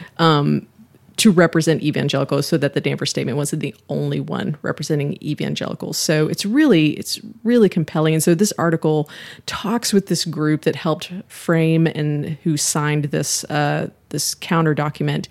to 1.17 1.31
represent 1.33 1.83
evangelicals 1.83 2.47
so 2.47 2.59
that 2.59 2.75
the 2.75 2.81
Danvers 2.83 3.09
statement 3.09 3.39
wasn't 3.39 3.63
the 3.63 3.75
only 3.89 4.21
one 4.21 4.59
representing 4.61 5.17
evangelicals. 5.23 5.97
So 5.97 6.29
it's 6.29 6.45
really 6.45 6.91
it's 6.91 7.19
really 7.43 7.71
compelling. 7.71 8.13
And 8.13 8.23
so 8.23 8.35
this 8.35 8.53
article 8.59 9.09
talks 9.47 9.95
with 9.95 10.09
this 10.09 10.27
group 10.27 10.63
that 10.63 10.77
helped 10.77 11.11
frame 11.29 11.87
and 11.87 12.37
who 12.45 12.59
signed 12.59 13.05
this 13.07 13.45
uh, 13.45 13.89
this 14.11 14.35
counter 14.35 14.75
document, 14.75 15.29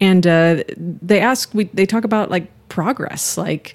and 0.00 0.26
uh, 0.26 0.64
they 0.76 1.20
ask 1.20 1.54
we 1.54 1.64
they 1.72 1.86
talk 1.86 2.02
about 2.02 2.30
like 2.32 2.50
progress, 2.78 3.36
like 3.36 3.74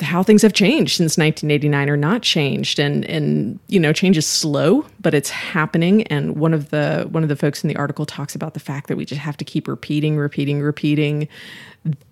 how 0.00 0.22
things 0.22 0.42
have 0.42 0.52
changed 0.52 0.98
since 0.98 1.18
1989 1.18 1.90
or 1.90 1.96
not 1.96 2.22
changed. 2.22 2.78
And 2.78 3.04
and 3.06 3.58
you 3.66 3.80
know 3.80 3.92
change 3.92 4.16
is 4.16 4.24
slow 4.24 4.86
but 5.00 5.14
it's 5.14 5.30
happening. 5.30 6.04
And 6.04 6.36
one 6.36 6.54
of 6.54 6.70
the 6.70 7.08
one 7.10 7.24
of 7.24 7.28
the 7.28 7.34
folks 7.34 7.64
in 7.64 7.68
the 7.68 7.74
article 7.74 8.06
talks 8.06 8.36
about 8.36 8.54
the 8.54 8.60
fact 8.60 8.86
that 8.86 8.96
we 8.96 9.04
just 9.04 9.20
have 9.20 9.36
to 9.38 9.44
keep 9.44 9.66
repeating 9.66 10.16
repeating 10.16 10.62
repeating 10.62 11.26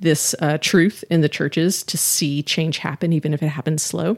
this 0.01 0.35
uh, 0.41 0.59
truth 0.59 1.05
in 1.09 1.21
the 1.21 1.29
churches 1.29 1.85
to 1.85 1.97
see 1.97 2.43
change 2.43 2.79
happen 2.79 3.13
even 3.13 3.33
if 3.33 3.41
it 3.41 3.49
happens 3.49 3.85
slow. 3.85 4.17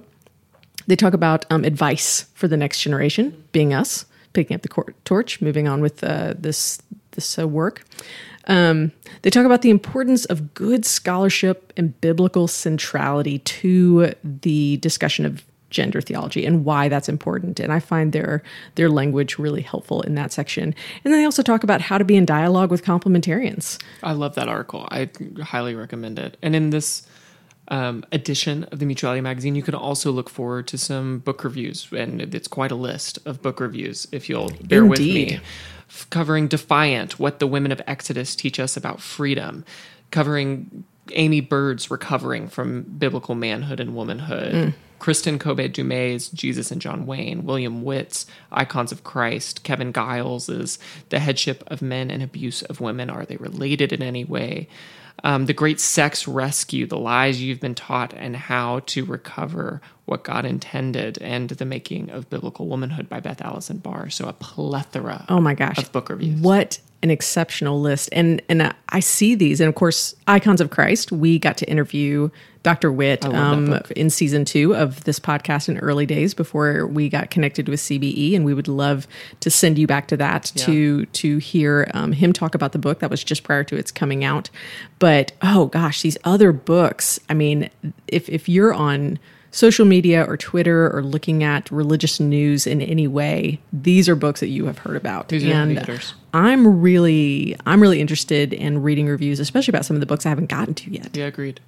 They 0.86 0.96
talk 0.96 1.12
about 1.12 1.44
um, 1.50 1.64
advice 1.64 2.24
for 2.32 2.48
the 2.48 2.56
next 2.56 2.80
generation 2.80 3.44
being 3.52 3.74
us 3.74 4.06
picking 4.32 4.54
up 4.54 4.62
the 4.62 4.94
torch 5.04 5.42
moving 5.42 5.68
on 5.68 5.82
with 5.82 6.02
uh, 6.02 6.32
this 6.38 6.80
this 7.10 7.38
uh, 7.38 7.46
work 7.46 7.84
um, 8.46 8.92
they 9.22 9.30
talk 9.30 9.46
about 9.46 9.62
the 9.62 9.70
importance 9.70 10.24
of 10.26 10.54
good 10.54 10.84
scholarship 10.84 11.72
and 11.76 11.98
biblical 12.00 12.46
centrality 12.46 13.38
to 13.40 14.12
the 14.22 14.76
discussion 14.78 15.24
of 15.24 15.44
gender 15.70 16.00
theology 16.00 16.46
and 16.46 16.64
why 16.64 16.88
that's 16.88 17.08
important. 17.08 17.58
And 17.58 17.72
I 17.72 17.80
find 17.80 18.12
their 18.12 18.42
their 18.76 18.88
language 18.88 19.38
really 19.38 19.62
helpful 19.62 20.02
in 20.02 20.14
that 20.14 20.32
section. 20.32 20.74
And 21.04 21.12
then 21.12 21.20
they 21.20 21.24
also 21.24 21.42
talk 21.42 21.64
about 21.64 21.80
how 21.80 21.98
to 21.98 22.04
be 22.04 22.16
in 22.16 22.24
dialogue 22.24 22.70
with 22.70 22.84
complementarians. 22.84 23.82
I 24.02 24.12
love 24.12 24.36
that 24.36 24.48
article. 24.48 24.88
I 24.90 25.10
highly 25.42 25.74
recommend 25.74 26.18
it. 26.18 26.36
And 26.42 26.54
in 26.54 26.70
this 26.70 27.06
um, 27.68 28.04
edition 28.12 28.64
of 28.64 28.78
the 28.78 28.86
Mutuality 28.86 29.20
magazine, 29.20 29.54
you 29.54 29.62
can 29.62 29.74
also 29.74 30.12
look 30.12 30.30
forward 30.30 30.66
to 30.68 30.78
some 30.78 31.20
book 31.20 31.44
reviews, 31.44 31.88
and 31.92 32.20
it's 32.20 32.48
quite 32.48 32.70
a 32.70 32.74
list 32.74 33.18
of 33.26 33.42
book 33.42 33.58
reviews. 33.58 34.06
If 34.12 34.28
you'll 34.28 34.50
bear 34.64 34.84
Indeed. 34.84 34.90
with 34.90 35.00
me, 35.00 35.40
covering 36.10 36.48
Defiant, 36.48 37.18
what 37.18 37.38
the 37.38 37.46
women 37.46 37.72
of 37.72 37.80
Exodus 37.86 38.34
teach 38.34 38.58
us 38.60 38.76
about 38.76 39.00
freedom, 39.00 39.64
covering 40.10 40.84
Aimee 41.12 41.40
Byrd's 41.40 41.90
recovering 41.90 42.48
from 42.48 42.82
biblical 42.82 43.34
manhood 43.34 43.80
and 43.80 43.94
womanhood. 43.94 44.54
Mm. 44.54 44.74
Kristin 45.00 45.38
Kobes 45.38 45.72
Du 45.74 45.84
Jesus 46.34 46.70
and 46.70 46.80
John 46.80 47.04
Wayne, 47.04 47.44
William 47.44 47.82
Witt's 47.82 48.24
Icons 48.50 48.90
of 48.90 49.04
Christ, 49.04 49.62
Kevin 49.62 49.92
Giles's 49.92 50.78
The 51.10 51.18
Headship 51.18 51.62
of 51.66 51.82
Men 51.82 52.10
and 52.10 52.22
Abuse 52.22 52.62
of 52.62 52.80
Women. 52.80 53.10
Are 53.10 53.26
they 53.26 53.36
related 53.36 53.92
in 53.92 54.02
any 54.02 54.24
way? 54.24 54.68
um, 55.22 55.46
the 55.46 55.52
great 55.52 55.80
sex 55.80 56.26
rescue, 56.26 56.86
the 56.86 56.98
lies 56.98 57.40
you've 57.40 57.60
been 57.60 57.74
taught, 57.74 58.12
and 58.14 58.34
how 58.34 58.80
to 58.86 59.04
recover 59.04 59.80
what 60.06 60.22
God 60.22 60.44
intended, 60.44 61.18
and 61.22 61.48
the 61.50 61.64
making 61.64 62.10
of 62.10 62.28
biblical 62.28 62.66
womanhood 62.66 63.08
by 63.08 63.20
Beth 63.20 63.40
Allison 63.40 63.78
Barr. 63.78 64.10
So 64.10 64.26
a 64.26 64.32
plethora. 64.32 65.24
Oh 65.28 65.40
my 65.40 65.54
gosh, 65.54 65.78
of 65.78 65.92
book 65.92 66.10
reviews. 66.10 66.40
What 66.40 66.78
an 67.02 67.10
exceptional 67.10 67.80
list, 67.80 68.08
and 68.12 68.42
and 68.48 68.74
I 68.88 69.00
see 69.00 69.34
these, 69.34 69.60
and 69.60 69.68
of 69.68 69.74
course, 69.74 70.14
Icons 70.26 70.60
of 70.60 70.70
Christ. 70.70 71.10
We 71.10 71.38
got 71.38 71.56
to 71.58 71.68
interview 71.68 72.30
Dr. 72.64 72.90
Witt 72.90 73.26
um, 73.26 73.78
in 73.94 74.08
season 74.08 74.46
two 74.46 74.74
of 74.74 75.04
this 75.04 75.20
podcast 75.20 75.68
in 75.68 75.78
early 75.78 76.06
days 76.06 76.32
before 76.32 76.86
we 76.86 77.10
got 77.10 77.30
connected 77.30 77.68
with 77.68 77.78
CBE, 77.78 78.34
and 78.34 78.44
we 78.44 78.54
would 78.54 78.68
love 78.68 79.06
to 79.40 79.50
send 79.50 79.78
you 79.78 79.86
back 79.86 80.08
to 80.08 80.16
that 80.16 80.50
yeah. 80.54 80.64
to 80.64 81.06
to 81.06 81.38
hear 81.38 81.90
um, 81.94 82.12
him 82.12 82.32
talk 82.32 82.54
about 82.54 82.72
the 82.72 82.78
book 82.78 83.00
that 83.00 83.10
was 83.10 83.22
just 83.22 83.42
prior 83.42 83.64
to 83.64 83.76
its 83.76 83.90
coming 83.90 84.24
out. 84.24 84.48
But 84.98 85.32
oh 85.42 85.66
gosh, 85.66 86.02
these 86.02 86.18
other 86.24 86.52
books! 86.52 87.20
I 87.28 87.34
mean, 87.34 87.70
if 88.08 88.28
if 88.28 88.48
you're 88.48 88.72
on 88.72 89.18
social 89.54 89.84
media 89.84 90.24
or 90.24 90.36
Twitter 90.36 90.90
or 90.94 91.02
looking 91.02 91.44
at 91.44 91.70
religious 91.70 92.18
news 92.18 92.66
in 92.66 92.82
any 92.82 93.06
way, 93.06 93.60
these 93.72 94.08
are 94.08 94.16
books 94.16 94.40
that 94.40 94.48
you 94.48 94.66
have 94.66 94.78
heard 94.78 94.96
about. 94.96 95.28
These 95.28 95.44
and 95.44 95.78
I'm 96.34 96.80
really 96.80 97.56
I'm 97.64 97.80
really 97.80 98.00
interested 98.00 98.52
in 98.52 98.82
reading 98.82 99.06
reviews, 99.06 99.38
especially 99.38 99.70
about 99.70 99.84
some 99.84 99.96
of 99.96 100.00
the 100.00 100.06
books 100.06 100.26
I 100.26 100.30
haven't 100.30 100.48
gotten 100.48 100.74
to 100.74 100.90
yet. 100.90 101.16
Yeah, 101.16 101.26
agreed. 101.26 101.60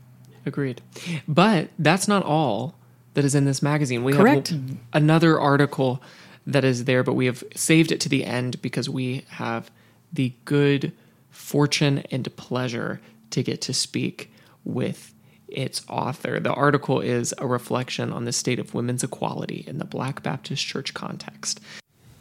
Agreed. 0.44 0.82
But 1.26 1.70
that's 1.78 2.08
not 2.08 2.24
all 2.24 2.74
that 3.14 3.24
is 3.24 3.34
in 3.34 3.44
this 3.44 3.62
magazine. 3.62 4.04
We 4.04 4.12
Correct. 4.12 4.48
have 4.48 4.60
another 4.92 5.38
article 5.40 6.02
that 6.46 6.64
is 6.64 6.84
there, 6.84 7.02
but 7.02 7.14
we 7.14 7.26
have 7.26 7.42
saved 7.54 7.90
it 7.90 8.00
to 8.00 8.08
the 8.08 8.24
end 8.24 8.60
because 8.62 8.88
we 8.88 9.24
have 9.28 9.70
the 10.12 10.32
good 10.44 10.92
fortune 11.30 12.04
and 12.10 12.34
pleasure 12.36 13.00
to 13.30 13.42
get 13.42 13.60
to 13.62 13.74
speak 13.74 14.32
with 14.64 15.12
its 15.56 15.82
author. 15.88 16.38
The 16.38 16.52
article 16.52 17.00
is 17.00 17.34
a 17.38 17.46
reflection 17.46 18.12
on 18.12 18.24
the 18.24 18.32
state 18.32 18.58
of 18.58 18.74
women's 18.74 19.02
equality 19.02 19.64
in 19.66 19.78
the 19.78 19.84
Black 19.84 20.22
Baptist 20.22 20.64
Church 20.64 20.94
context. 20.94 21.60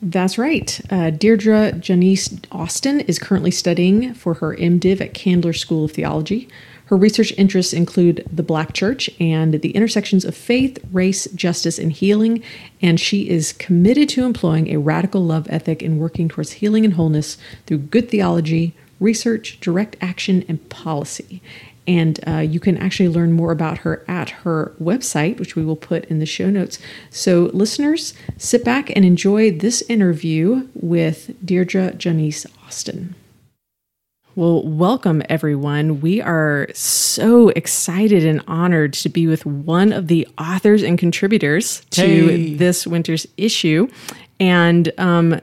That's 0.01 0.37
right. 0.37 0.79
Uh, 0.89 1.09
Deirdre 1.09 1.73
Janice 1.73 2.39
Austin 2.51 3.01
is 3.01 3.19
currently 3.19 3.51
studying 3.51 4.13
for 4.13 4.35
her 4.35 4.55
MDiv 4.55 5.01
at 5.01 5.13
Candler 5.13 5.53
School 5.53 5.85
of 5.85 5.91
Theology. 5.91 6.49
Her 6.85 6.97
research 6.97 7.33
interests 7.37 7.73
include 7.73 8.27
the 8.31 8.43
Black 8.43 8.73
Church 8.73 9.09
and 9.19 9.55
the 9.61 9.71
intersections 9.71 10.23
of 10.23 10.35
faith, 10.35 10.77
race, 10.91 11.25
justice, 11.33 11.79
and 11.79 11.91
healing, 11.91 12.43
and 12.81 12.99
she 12.99 13.27
is 13.27 13.53
committed 13.53 14.07
to 14.09 14.23
employing 14.23 14.69
a 14.69 14.77
radical 14.77 15.23
love 15.23 15.47
ethic 15.49 15.81
in 15.81 15.97
working 15.97 16.29
towards 16.29 16.51
healing 16.53 16.85
and 16.85 16.93
wholeness 16.93 17.37
through 17.65 17.79
good 17.79 18.09
theology, 18.09 18.75
research, 18.99 19.59
direct 19.59 19.95
action, 19.99 20.45
and 20.47 20.69
policy. 20.69 21.41
And 21.87 22.19
uh, 22.27 22.37
you 22.37 22.59
can 22.59 22.77
actually 22.77 23.09
learn 23.09 23.31
more 23.31 23.51
about 23.51 23.79
her 23.79 24.03
at 24.07 24.31
her 24.31 24.73
website, 24.81 25.39
which 25.39 25.55
we 25.55 25.63
will 25.63 25.75
put 25.75 26.05
in 26.05 26.19
the 26.19 26.25
show 26.25 26.49
notes. 26.49 26.79
So, 27.09 27.51
listeners, 27.53 28.13
sit 28.37 28.65
back 28.65 28.89
and 28.95 29.05
enjoy 29.05 29.51
this 29.51 29.83
interview 29.83 30.67
with 30.73 31.35
Deirdre 31.45 31.93
Janice 31.93 32.45
Austin. 32.65 33.15
Well, 34.35 34.63
welcome 34.63 35.23
everyone. 35.29 36.01
We 36.01 36.21
are 36.21 36.67
so 36.73 37.49
excited 37.49 38.25
and 38.25 38.43
honored 38.49 38.91
to 38.93 39.07
be 39.07 39.27
with 39.27 39.45
one 39.45 39.93
of 39.93 40.07
the 40.07 40.27
authors 40.37 40.83
and 40.83 40.99
contributors 40.99 41.85
to 41.91 42.01
hey. 42.01 42.53
this 42.55 42.85
winter's 42.85 43.25
issue. 43.37 43.87
And 44.37 44.91
um, 44.97 45.39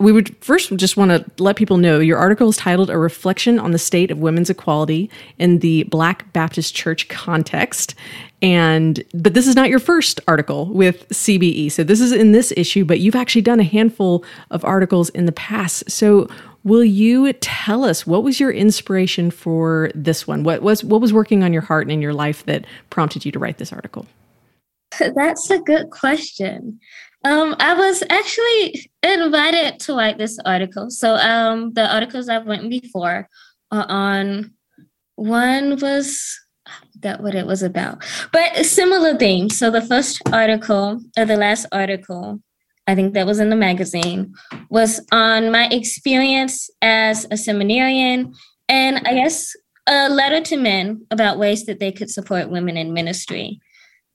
we 0.00 0.12
would 0.12 0.34
first 0.42 0.74
just 0.76 0.96
want 0.96 1.10
to 1.10 1.42
let 1.42 1.56
people 1.56 1.76
know 1.76 2.00
your 2.00 2.18
article 2.18 2.48
is 2.48 2.56
titled 2.56 2.88
A 2.88 2.96
Reflection 2.96 3.58
on 3.58 3.72
the 3.72 3.78
State 3.78 4.10
of 4.10 4.18
Women's 4.18 4.48
Equality 4.48 5.10
in 5.38 5.58
the 5.58 5.84
Black 5.84 6.32
Baptist 6.32 6.74
Church 6.74 7.06
Context. 7.08 7.94
And 8.40 9.04
but 9.12 9.34
this 9.34 9.46
is 9.46 9.54
not 9.54 9.68
your 9.68 9.78
first 9.78 10.18
article 10.26 10.66
with 10.66 11.06
CBE. 11.10 11.70
So 11.70 11.84
this 11.84 12.00
is 12.00 12.12
in 12.12 12.32
this 12.32 12.50
issue, 12.56 12.86
but 12.86 13.00
you've 13.00 13.14
actually 13.14 13.42
done 13.42 13.60
a 13.60 13.64
handful 13.64 14.24
of 14.50 14.64
articles 14.64 15.10
in 15.10 15.26
the 15.26 15.32
past. 15.32 15.90
So 15.90 16.28
Will 16.62 16.84
you 16.84 17.32
tell 17.32 17.84
us 17.84 18.06
what 18.06 18.22
was 18.22 18.38
your 18.38 18.50
inspiration 18.50 19.30
for 19.30 19.90
this 19.94 20.26
one? 20.26 20.42
What 20.42 20.60
was 20.60 20.84
what 20.84 21.00
was 21.00 21.10
working 21.10 21.42
on 21.42 21.54
your 21.54 21.62
heart 21.62 21.86
and 21.86 21.92
in 21.92 22.02
your 22.02 22.12
life 22.12 22.44
that 22.44 22.66
prompted 22.90 23.24
you 23.24 23.32
to 23.32 23.38
write 23.38 23.56
this 23.56 23.72
article? 23.72 24.06
That's 25.14 25.50
a 25.50 25.58
good 25.60 25.88
question. 25.90 26.78
Um, 27.24 27.54
I 27.58 27.74
was 27.74 28.02
actually 28.08 28.90
invited 29.02 29.78
to 29.80 29.94
write 29.94 30.18
this 30.18 30.38
article. 30.44 30.90
So 30.90 31.14
um, 31.14 31.72
the 31.74 31.92
articles 31.92 32.28
I've 32.28 32.46
written 32.46 32.68
before 32.68 33.28
are 33.70 33.86
on 33.88 34.54
one 35.16 35.78
was 35.80 36.38
that 37.00 37.22
what 37.22 37.34
it 37.34 37.46
was 37.46 37.62
about, 37.62 38.04
but 38.32 38.64
similar 38.64 39.16
theme. 39.16 39.50
So 39.50 39.70
the 39.70 39.82
first 39.82 40.22
article 40.32 41.00
or 41.18 41.24
the 41.24 41.36
last 41.36 41.66
article 41.72 42.40
I 42.90 42.94
think 42.96 43.14
that 43.14 43.26
was 43.26 43.38
in 43.38 43.50
the 43.50 43.56
magazine, 43.56 44.34
was 44.68 45.00
on 45.12 45.52
my 45.52 45.68
experience 45.68 46.68
as 46.82 47.24
a 47.30 47.36
seminarian 47.36 48.34
and 48.68 48.98
I 49.06 49.14
guess 49.14 49.54
a 49.86 50.08
letter 50.08 50.40
to 50.40 50.56
men 50.56 51.06
about 51.12 51.38
ways 51.38 51.66
that 51.66 51.78
they 51.78 51.92
could 51.92 52.10
support 52.10 52.50
women 52.50 52.76
in 52.76 52.92
ministry. 52.92 53.60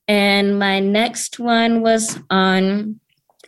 And 0.07 0.59
my 0.59 0.79
next 0.79 1.39
one 1.39 1.81
was 1.81 2.19
on 2.29 2.99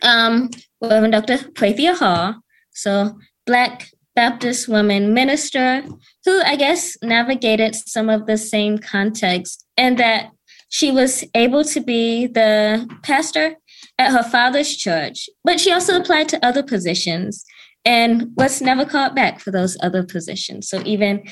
um, 0.02 0.50
Reverend 0.80 1.12
Dr. 1.12 1.38
Prathia 1.52 1.96
Hall, 1.96 2.36
so 2.72 3.16
Black 3.46 3.88
Baptist 4.14 4.68
woman 4.68 5.14
minister, 5.14 5.82
who 6.24 6.42
I 6.42 6.56
guess 6.56 6.96
navigated 7.02 7.74
some 7.74 8.08
of 8.08 8.26
the 8.26 8.36
same 8.36 8.78
context, 8.78 9.64
and 9.76 9.98
that 9.98 10.30
she 10.68 10.90
was 10.90 11.24
able 11.34 11.64
to 11.64 11.80
be 11.80 12.26
the 12.26 12.88
pastor 13.02 13.56
at 13.98 14.12
her 14.12 14.22
father's 14.22 14.76
church, 14.76 15.28
but 15.44 15.60
she 15.60 15.72
also 15.72 15.96
applied 15.96 16.28
to 16.28 16.44
other 16.44 16.62
positions 16.62 17.44
and 17.84 18.30
was 18.36 18.60
never 18.60 18.84
called 18.84 19.14
back 19.14 19.40
for 19.40 19.50
those 19.50 19.76
other 19.82 20.04
positions. 20.04 20.68
So 20.68 20.82
even 20.84 21.22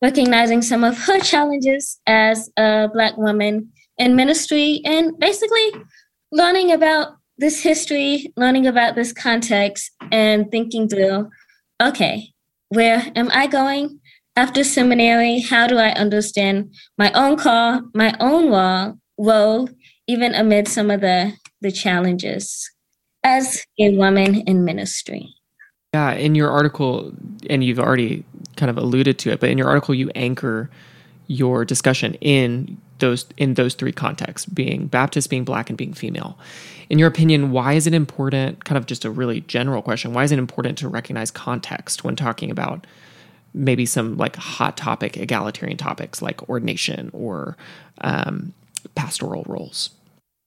recognizing 0.00 0.62
some 0.62 0.84
of 0.84 0.96
her 1.06 1.18
challenges 1.20 2.00
as 2.06 2.50
a 2.56 2.88
Black 2.92 3.16
woman 3.16 3.72
in 3.98 4.16
ministry 4.16 4.80
and 4.84 5.18
basically 5.18 5.72
learning 6.32 6.72
about 6.72 7.16
this 7.38 7.62
history, 7.62 8.32
learning 8.36 8.66
about 8.66 8.94
this 8.94 9.12
context, 9.12 9.90
and 10.10 10.50
thinking 10.50 10.88
through 10.88 11.28
okay, 11.80 12.32
where 12.70 13.12
am 13.14 13.30
I 13.32 13.46
going? 13.46 14.00
after 14.38 14.62
seminary, 14.62 15.40
how 15.40 15.66
do 15.66 15.78
I 15.78 15.90
understand 15.90 16.72
my 16.96 17.10
own 17.12 17.36
call, 17.36 17.82
my 17.92 18.14
own 18.20 18.50
role, 19.18 19.68
even 20.06 20.32
amid 20.32 20.68
some 20.68 20.92
of 20.92 21.00
the, 21.00 21.32
the 21.60 21.72
challenges 21.72 22.70
as 23.24 23.64
a 23.80 23.96
woman 23.96 24.36
in 24.42 24.64
ministry? 24.64 25.34
Yeah, 25.92 26.12
in 26.12 26.36
your 26.36 26.50
article, 26.50 27.12
and 27.50 27.64
you've 27.64 27.80
already 27.80 28.24
kind 28.56 28.70
of 28.70 28.78
alluded 28.78 29.18
to 29.20 29.32
it, 29.32 29.40
but 29.40 29.50
in 29.50 29.58
your 29.58 29.66
article, 29.66 29.92
you 29.92 30.08
anchor 30.14 30.70
your 31.26 31.64
discussion 31.64 32.14
in 32.20 32.80
those 32.98 33.26
in 33.36 33.54
those 33.54 33.74
three 33.74 33.92
contexts 33.92 34.46
being 34.46 34.86
baptist 34.86 35.30
being 35.30 35.44
black 35.44 35.68
and 35.68 35.76
being 35.76 35.92
female. 35.92 36.38
In 36.90 36.98
your 36.98 37.08
opinion 37.08 37.50
why 37.50 37.74
is 37.74 37.86
it 37.86 37.94
important 37.94 38.64
kind 38.64 38.78
of 38.78 38.86
just 38.86 39.04
a 39.04 39.10
really 39.10 39.40
general 39.42 39.82
question 39.82 40.12
why 40.12 40.24
is 40.24 40.32
it 40.32 40.38
important 40.38 40.78
to 40.78 40.88
recognize 40.88 41.30
context 41.30 42.04
when 42.04 42.16
talking 42.16 42.50
about 42.50 42.86
maybe 43.54 43.86
some 43.86 44.16
like 44.16 44.36
hot 44.36 44.76
topic 44.76 45.16
egalitarian 45.16 45.76
topics 45.76 46.22
like 46.22 46.48
ordination 46.48 47.10
or 47.12 47.56
um, 48.02 48.52
pastoral 48.94 49.44
roles? 49.46 49.90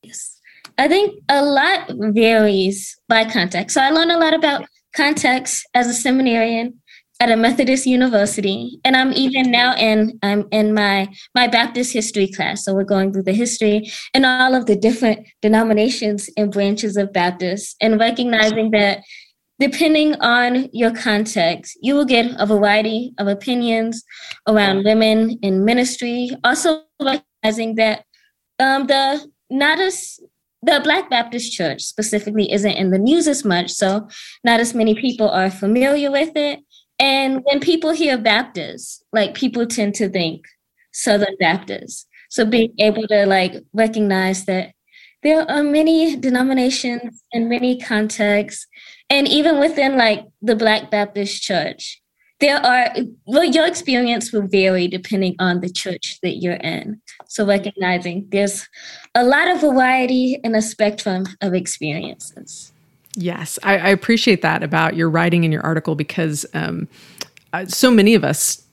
Yes. 0.04 0.38
I 0.78 0.88
think 0.88 1.22
a 1.30 1.44
lot 1.44 1.92
varies 1.92 2.98
by 3.08 3.30
context. 3.30 3.76
So 3.76 3.82
i 3.82 3.90
learned 3.90 4.12
a 4.12 4.18
lot 4.18 4.34
about 4.34 4.66
context 4.96 5.68
as 5.74 5.88
a 5.88 5.94
seminarian 5.94 6.81
at 7.22 7.30
a 7.30 7.38
Methodist 7.38 7.86
university, 7.86 8.80
and 8.84 8.98
I'm 8.98 9.14
even 9.14 9.52
now 9.52 9.76
in 9.76 10.18
I'm 10.24 10.48
in 10.52 10.74
my 10.74 11.08
my 11.36 11.48
Baptist 11.48 11.94
history 11.94 12.28
class. 12.28 12.66
So 12.66 12.74
we're 12.74 12.84
going 12.84 13.14
through 13.14 13.30
the 13.30 13.32
history 13.44 13.92
and 14.16 14.26
all 14.26 14.56
of 14.56 14.66
the 14.66 14.76
different 14.76 15.28
denominations 15.40 16.32
and 16.36 16.52
branches 16.52 16.98
of 16.98 17.14
Baptist, 17.14 17.76
and 17.80 18.00
recognizing 18.00 18.72
that 18.72 19.04
depending 19.60 20.16
on 20.16 20.68
your 20.74 20.92
context, 20.92 21.78
you 21.84 21.94
will 21.94 22.06
get 22.06 22.26
a 22.40 22.46
variety 22.48 23.14
of 23.20 23.28
opinions 23.28 24.04
around 24.48 24.84
women 24.84 25.38
in 25.44 25.64
ministry. 25.64 26.32
Also 26.44 26.82
recognizing 27.00 27.76
that 27.76 28.04
um, 28.58 28.88
the 28.88 29.24
not 29.52 29.80
as 29.80 30.20
the 30.64 30.82
Black 30.84 31.08
Baptist 31.10 31.54
Church 31.54 31.84
specifically 31.84 32.52
isn't 32.52 32.72
in 32.72 32.90
the 32.90 33.00
news 33.00 33.28
as 33.28 33.46
much, 33.46 33.70
so 33.70 34.08
not 34.44 34.60
as 34.60 34.74
many 34.74 34.96
people 34.96 35.30
are 35.30 35.52
familiar 35.52 36.10
with 36.12 36.32
it. 36.36 36.62
And 37.02 37.42
when 37.46 37.60
people 37.60 37.92
hear 37.92 38.16
Baptist, 38.16 39.04
like 39.12 39.34
people 39.34 39.66
tend 39.66 39.96
to 39.96 40.08
think 40.08 40.46
Southern 40.94 41.36
Baptist. 41.40 42.08
So 42.30 42.46
being 42.46 42.74
able 42.78 43.08
to 43.08 43.26
like 43.26 43.56
recognize 43.74 44.46
that 44.46 44.74
there 45.24 45.50
are 45.50 45.64
many 45.64 46.16
denominations 46.16 47.24
and 47.34 47.50
many 47.50 47.80
contexts, 47.80 48.68
and 49.10 49.28
even 49.28 49.60
within 49.60 49.98
like 49.98 50.26
the 50.44 50.56
Black 50.56 50.92
Baptist 50.92 51.42
Church, 51.42 52.02
there 52.40 52.58
are 52.58 52.94
well, 53.26 53.46
your 53.46 53.66
experience 53.66 54.32
will 54.32 54.48
vary 54.48 54.88
depending 54.88 55.36
on 55.40 55.62
the 55.62 55.70
church 55.72 56.20
that 56.22 56.38
you're 56.38 56.54
in. 56.54 57.02
So 57.28 57.46
recognizing 57.48 58.28
there's 58.30 58.68
a 59.16 59.24
lot 59.24 59.50
of 59.50 59.62
variety 59.62 60.40
and 60.44 60.56
a 60.56 60.62
spectrum 60.62 61.26
of 61.42 61.56
experiences. 61.56 62.74
Yes, 63.16 63.60
I, 63.64 63.78
I, 63.78 63.90
appreciate 63.90 64.42
that 64.42 64.64
about 64.64 64.96
your 64.96 65.10
writing 65.10 65.44
in 65.44 65.52
your 65.52 65.64
article 65.64 65.96
because 65.96 66.46
um, 66.54 66.88
uh, 67.52 67.66
so 67.66 67.92
many 67.92 68.16
of 68.16 68.24
us, 68.24 68.64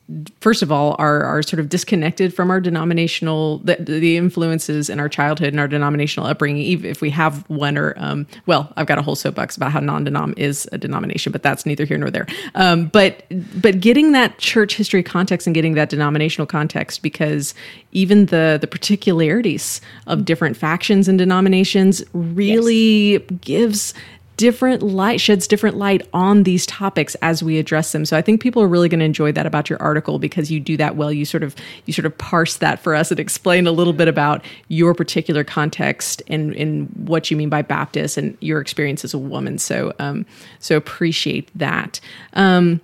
first 0.41 0.63
of 0.63 0.71
all, 0.71 0.95
are 1.01 1.25
are 1.25 1.43
sort 1.43 1.59
of 1.59 1.69
disconnected 1.69 2.33
from 2.33 2.49
our 2.49 2.61
denominational 2.61 3.59
the, 3.59 3.75
the 3.81 4.17
influences 4.17 4.89
in 4.89 5.01
our 5.01 5.09
childhood 5.09 5.49
and 5.49 5.59
our 5.59 5.67
denominational 5.67 6.29
upbringing. 6.29 6.63
Even 6.63 6.89
if 6.89 7.01
we 7.01 7.11
have 7.11 7.51
one 7.51 7.77
or 7.77 7.95
um, 7.97 8.29
well, 8.47 8.73
I've 8.77 8.87
got 8.87 8.97
a 8.97 9.03
whole 9.03 9.17
soapbox 9.17 9.57
about 9.57 9.73
how 9.73 9.81
non-denom 9.81 10.39
is 10.39 10.69
a 10.71 10.79
denomination, 10.79 11.33
but 11.33 11.43
that's 11.43 11.67
neither 11.67 11.85
here 11.85 11.99
nor 11.99 12.11
there. 12.11 12.27
Um, 12.55 12.87
but 12.87 13.25
but 13.61 13.81
getting 13.81 14.13
that 14.13 14.39
church 14.39 14.77
history 14.77 15.03
context 15.03 15.49
and 15.49 15.55
getting 15.55 15.75
that 15.75 15.89
denominational 15.89 16.47
context 16.47 17.03
because 17.03 17.55
even 17.91 18.27
the 18.27 18.59
the 18.61 18.69
particularities 18.69 19.81
of 20.07 20.25
different 20.25 20.57
factions 20.57 21.09
and 21.09 21.19
denominations 21.19 22.05
really 22.13 23.15
yes. 23.15 23.23
gives 23.41 23.95
different 24.39 24.85
light 24.85 25.21
sheds 25.21 25.49
different 25.49 25.77
light 25.77 26.07
on 26.15 26.45
these 26.45 26.65
topics 26.65 27.17
as 27.17 27.43
we 27.43 27.59
address 27.59 27.91
them. 27.93 28.07
So 28.07 28.17
i 28.17 28.23
think 28.23 28.41
people 28.41 28.63
are 28.63 28.69
really 28.69 28.89
going 28.89 29.01
to 29.01 29.05
enjoy 29.05 29.33
that 29.33 29.47
about 29.47 29.69
your 29.69 29.83
article 29.83 30.19
because 30.19 30.51
you 30.51 30.61
do 30.61 30.77
that 30.79 30.97
well. 30.97 31.13
You 31.13 31.27
sort 31.27 31.43
of 31.43 31.55
you 31.85 31.93
sort 31.93 32.07
of 32.07 32.17
parse 32.17 32.57
that 32.59 32.79
for 32.81 32.95
us 32.95 33.11
and 33.11 33.21
explain 33.21 33.67
a 33.67 33.73
little 33.73 33.93
bit 33.93 34.09
about 34.09 34.45
your 34.69 34.95
particular 34.95 35.45
context 35.45 36.23
and 36.29 36.55
and 36.55 36.89
what 36.95 37.31
you 37.31 37.37
mean 37.37 37.49
by 37.49 37.63
baptist 37.63 38.17
and 38.17 38.39
your 38.41 38.61
experience 38.61 39.05
as 39.05 39.13
a 39.13 39.19
woman. 39.19 39.59
So 39.59 39.93
um 39.99 40.25
so 40.61 40.77
appreciate 40.77 41.51
that. 41.59 42.01
Um 42.35 42.81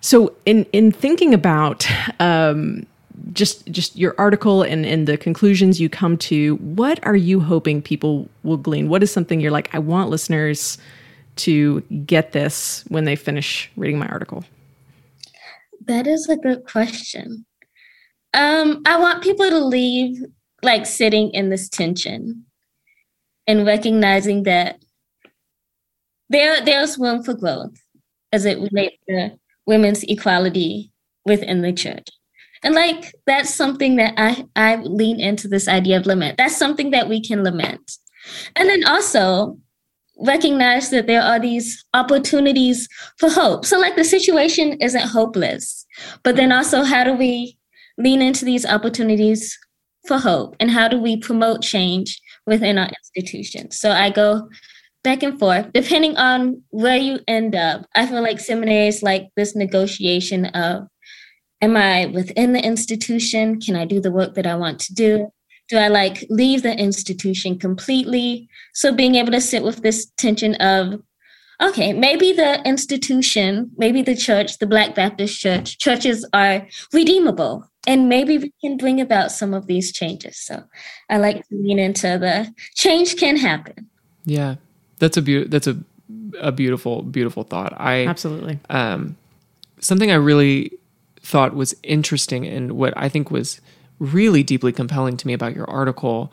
so 0.00 0.34
in 0.46 0.64
in 0.72 0.92
thinking 0.92 1.34
about 1.34 1.84
um 2.20 2.86
just 3.32 3.66
just 3.66 3.96
your 3.96 4.14
article 4.18 4.62
and, 4.62 4.86
and 4.86 5.08
the 5.08 5.16
conclusions 5.16 5.80
you 5.80 5.88
come 5.88 6.16
to 6.16 6.56
what 6.56 7.04
are 7.04 7.16
you 7.16 7.40
hoping 7.40 7.82
people 7.82 8.28
will 8.42 8.56
glean? 8.56 8.88
What 8.88 9.02
is 9.02 9.12
something 9.12 9.40
you're 9.40 9.50
like 9.50 9.74
i 9.74 9.78
want 9.78 10.10
listeners 10.10 10.78
to 11.36 11.80
get 12.06 12.32
this 12.32 12.84
when 12.88 13.04
they 13.04 13.16
finish 13.16 13.70
reading 13.76 13.98
my 13.98 14.06
article 14.08 14.44
that 15.84 16.06
is 16.06 16.28
a 16.28 16.36
good 16.36 16.64
question. 16.64 17.44
Um 18.34 18.82
i 18.86 18.98
want 18.98 19.22
people 19.22 19.48
to 19.48 19.58
leave 19.58 20.22
like 20.62 20.86
sitting 20.86 21.30
in 21.30 21.50
this 21.50 21.68
tension 21.68 22.44
and 23.46 23.66
recognizing 23.66 24.44
that 24.44 24.80
there 26.28 26.64
there's 26.64 26.98
room 26.98 27.22
for 27.22 27.34
growth 27.34 27.76
as 28.32 28.44
it 28.44 28.58
relates 28.58 28.96
to 29.08 29.30
women's 29.66 30.02
equality 30.04 30.92
within 31.24 31.62
the 31.62 31.72
church 31.72 32.08
and 32.62 32.74
like 32.74 33.14
that's 33.26 33.54
something 33.54 33.96
that 33.96 34.14
I 34.16 34.46
I 34.56 34.76
lean 34.76 35.20
into 35.20 35.48
this 35.48 35.68
idea 35.68 35.96
of 35.96 36.06
lament. 36.06 36.38
That's 36.38 36.56
something 36.56 36.90
that 36.90 37.08
we 37.08 37.20
can 37.22 37.44
lament. 37.44 37.98
And 38.56 38.68
then 38.68 38.84
also 38.86 39.58
recognize 40.18 40.90
that 40.90 41.06
there 41.06 41.22
are 41.22 41.38
these 41.38 41.84
opportunities 41.94 42.88
for 43.18 43.30
hope. 43.30 43.66
So 43.66 43.78
like 43.78 43.96
the 43.96 44.04
situation 44.04 44.78
isn't 44.80 45.08
hopeless. 45.08 45.86
But 46.22 46.36
then 46.36 46.52
also 46.52 46.82
how 46.82 47.04
do 47.04 47.14
we 47.14 47.58
lean 47.98 48.22
into 48.22 48.44
these 48.44 48.66
opportunities 48.66 49.58
for 50.06 50.18
hope 50.18 50.56
and 50.60 50.70
how 50.70 50.88
do 50.88 50.98
we 50.98 51.16
promote 51.16 51.62
change 51.62 52.20
within 52.46 52.78
our 52.78 52.88
institutions? 52.88 53.78
So 53.78 53.90
I 53.90 54.10
go 54.10 54.48
back 55.04 55.22
and 55.22 55.38
forth 55.38 55.72
depending 55.72 56.16
on 56.16 56.62
where 56.70 56.96
you 56.96 57.20
end 57.28 57.54
up. 57.54 57.86
I 57.94 58.06
feel 58.06 58.22
like 58.22 58.40
seminary 58.40 58.88
is 58.88 59.02
like 59.02 59.28
this 59.36 59.54
negotiation 59.54 60.46
of 60.46 60.88
am 61.60 61.76
I 61.76 62.06
within 62.06 62.52
the 62.52 62.64
institution? 62.64 63.60
Can 63.60 63.76
I 63.76 63.84
do 63.84 64.00
the 64.00 64.10
work 64.10 64.34
that 64.34 64.46
I 64.46 64.54
want 64.54 64.78
to 64.80 64.94
do? 64.94 65.32
Do 65.68 65.76
I 65.78 65.88
like 65.88 66.24
leave 66.30 66.62
the 66.62 66.76
institution 66.76 67.58
completely? 67.58 68.48
So 68.72 68.92
being 68.92 69.16
able 69.16 69.32
to 69.32 69.40
sit 69.40 69.64
with 69.64 69.82
this 69.82 70.06
tension 70.16 70.54
of, 70.56 71.02
okay, 71.60 71.92
maybe 71.92 72.32
the 72.32 72.62
institution, 72.64 73.72
maybe 73.76 74.02
the 74.02 74.14
church, 74.14 74.58
the 74.58 74.66
Black 74.66 74.94
Baptist 74.94 75.40
Church, 75.40 75.78
churches 75.78 76.28
are 76.32 76.66
redeemable. 76.92 77.68
And 77.88 78.08
maybe 78.08 78.38
we 78.38 78.52
can 78.60 78.76
bring 78.76 79.00
about 79.00 79.30
some 79.30 79.54
of 79.54 79.66
these 79.66 79.92
changes. 79.92 80.38
So 80.38 80.64
I 81.08 81.18
like 81.18 81.46
to 81.48 81.54
lean 81.54 81.78
into 81.78 82.18
the 82.18 82.52
change 82.74 83.16
can 83.16 83.36
happen. 83.36 83.88
Yeah. 84.24 84.56
That's 84.98 85.16
a 85.16 85.22
be- 85.22 85.44
that's 85.44 85.66
a 85.66 85.76
a 86.40 86.52
beautiful, 86.52 87.02
beautiful 87.02 87.42
thought. 87.42 87.72
I 87.76 88.06
absolutely 88.06 88.58
um 88.70 89.16
something 89.80 90.10
I 90.10 90.14
really 90.14 90.72
thought 91.26 91.54
was 91.54 91.74
interesting 91.82 92.46
and 92.46 92.72
what 92.72 92.94
I 92.96 93.08
think 93.08 93.30
was 93.30 93.60
really 93.98 94.42
deeply 94.42 94.72
compelling 94.72 95.16
to 95.16 95.26
me 95.26 95.32
about 95.32 95.56
your 95.56 95.68
article 95.68 96.32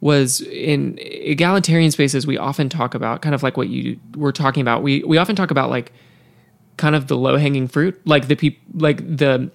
was 0.00 0.42
in 0.42 0.98
egalitarian 1.00 1.90
spaces 1.90 2.26
we 2.26 2.36
often 2.36 2.68
talk 2.68 2.94
about 2.94 3.22
kind 3.22 3.34
of 3.34 3.42
like 3.42 3.56
what 3.56 3.68
you 3.68 3.98
were 4.14 4.32
talking 4.32 4.60
about. 4.60 4.82
We 4.82 5.02
we 5.04 5.16
often 5.16 5.34
talk 5.34 5.50
about 5.50 5.70
like 5.70 5.92
kind 6.76 6.94
of 6.94 7.06
the 7.06 7.16
low 7.16 7.36
hanging 7.38 7.66
fruit 7.66 7.98
like 8.06 8.28
the 8.28 8.36
people 8.36 8.62
like 8.74 8.98
the 8.98 9.50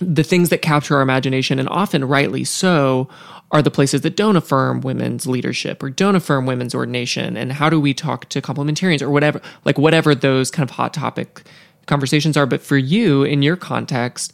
the 0.00 0.22
things 0.22 0.50
that 0.50 0.62
capture 0.62 0.96
our 0.96 1.02
imagination 1.02 1.58
and 1.58 1.68
often 1.68 2.04
rightly 2.04 2.44
so 2.44 3.08
are 3.50 3.62
the 3.62 3.70
places 3.70 4.02
that 4.02 4.16
don't 4.16 4.36
affirm 4.36 4.80
women's 4.80 5.26
leadership 5.26 5.82
or 5.82 5.90
don't 5.90 6.16
affirm 6.16 6.46
women's 6.46 6.74
ordination 6.74 7.36
and 7.36 7.52
how 7.52 7.68
do 7.68 7.80
we 7.80 7.94
talk 7.94 8.28
to 8.28 8.40
complementarians 8.42 9.02
or 9.02 9.10
whatever 9.10 9.40
like 9.64 9.78
whatever 9.78 10.14
those 10.14 10.50
kind 10.50 10.68
of 10.68 10.76
hot 10.76 10.92
topic 10.92 11.42
conversations 11.86 12.36
are. 12.36 12.46
But 12.46 12.62
for 12.62 12.76
you, 12.76 13.22
in 13.22 13.42
your 13.42 13.56
context, 13.56 14.32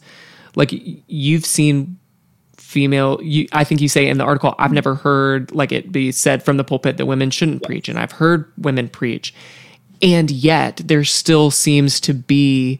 like 0.55 0.71
you've 1.07 1.45
seen 1.45 1.97
female 2.57 3.19
you, 3.21 3.45
i 3.51 3.65
think 3.65 3.81
you 3.81 3.89
say 3.89 4.07
in 4.07 4.17
the 4.17 4.23
article 4.23 4.55
i've 4.57 4.71
never 4.71 4.95
heard 4.95 5.51
like 5.51 5.73
it 5.73 5.91
be 5.91 6.09
said 6.09 6.41
from 6.41 6.55
the 6.55 6.63
pulpit 6.63 6.95
that 6.95 7.05
women 7.05 7.29
shouldn't 7.29 7.61
preach 7.63 7.89
and 7.89 7.99
i've 7.99 8.13
heard 8.13 8.49
women 8.57 8.87
preach 8.87 9.33
and 10.01 10.31
yet 10.31 10.77
there 10.85 11.03
still 11.03 11.51
seems 11.51 11.99
to 11.99 12.13
be 12.13 12.79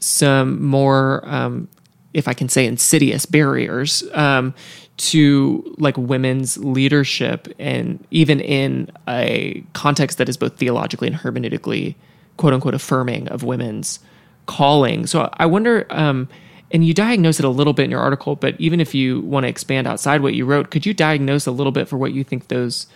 some 0.00 0.60
more 0.60 1.22
um, 1.24 1.68
if 2.14 2.26
i 2.26 2.34
can 2.34 2.48
say 2.48 2.66
insidious 2.66 3.26
barriers 3.26 4.02
um, 4.12 4.52
to 4.96 5.74
like 5.78 5.96
women's 5.96 6.58
leadership 6.58 7.46
and 7.60 8.04
even 8.10 8.40
in 8.40 8.90
a 9.08 9.62
context 9.72 10.18
that 10.18 10.28
is 10.28 10.36
both 10.36 10.56
theologically 10.58 11.06
and 11.06 11.16
hermeneutically 11.16 11.94
quote 12.40 12.54
unquote 12.54 12.72
affirming 12.72 13.28
of 13.28 13.42
women's 13.42 14.00
calling. 14.46 15.06
So 15.06 15.28
I 15.34 15.44
wonder, 15.44 15.86
um, 15.90 16.26
and 16.70 16.86
you 16.86 16.94
diagnose 16.94 17.38
it 17.38 17.44
a 17.44 17.50
little 17.50 17.74
bit 17.74 17.84
in 17.84 17.90
your 17.90 18.00
article, 18.00 18.34
but 18.34 18.58
even 18.58 18.80
if 18.80 18.94
you 18.94 19.20
want 19.20 19.44
to 19.44 19.48
expand 19.48 19.86
outside 19.86 20.22
what 20.22 20.32
you 20.32 20.46
wrote, 20.46 20.70
could 20.70 20.86
you 20.86 20.94
diagnose 20.94 21.46
a 21.46 21.50
little 21.50 21.70
bit 21.70 21.86
for 21.86 21.98
what 21.98 22.14
you 22.14 22.24
think 22.24 22.48
those 22.48 22.86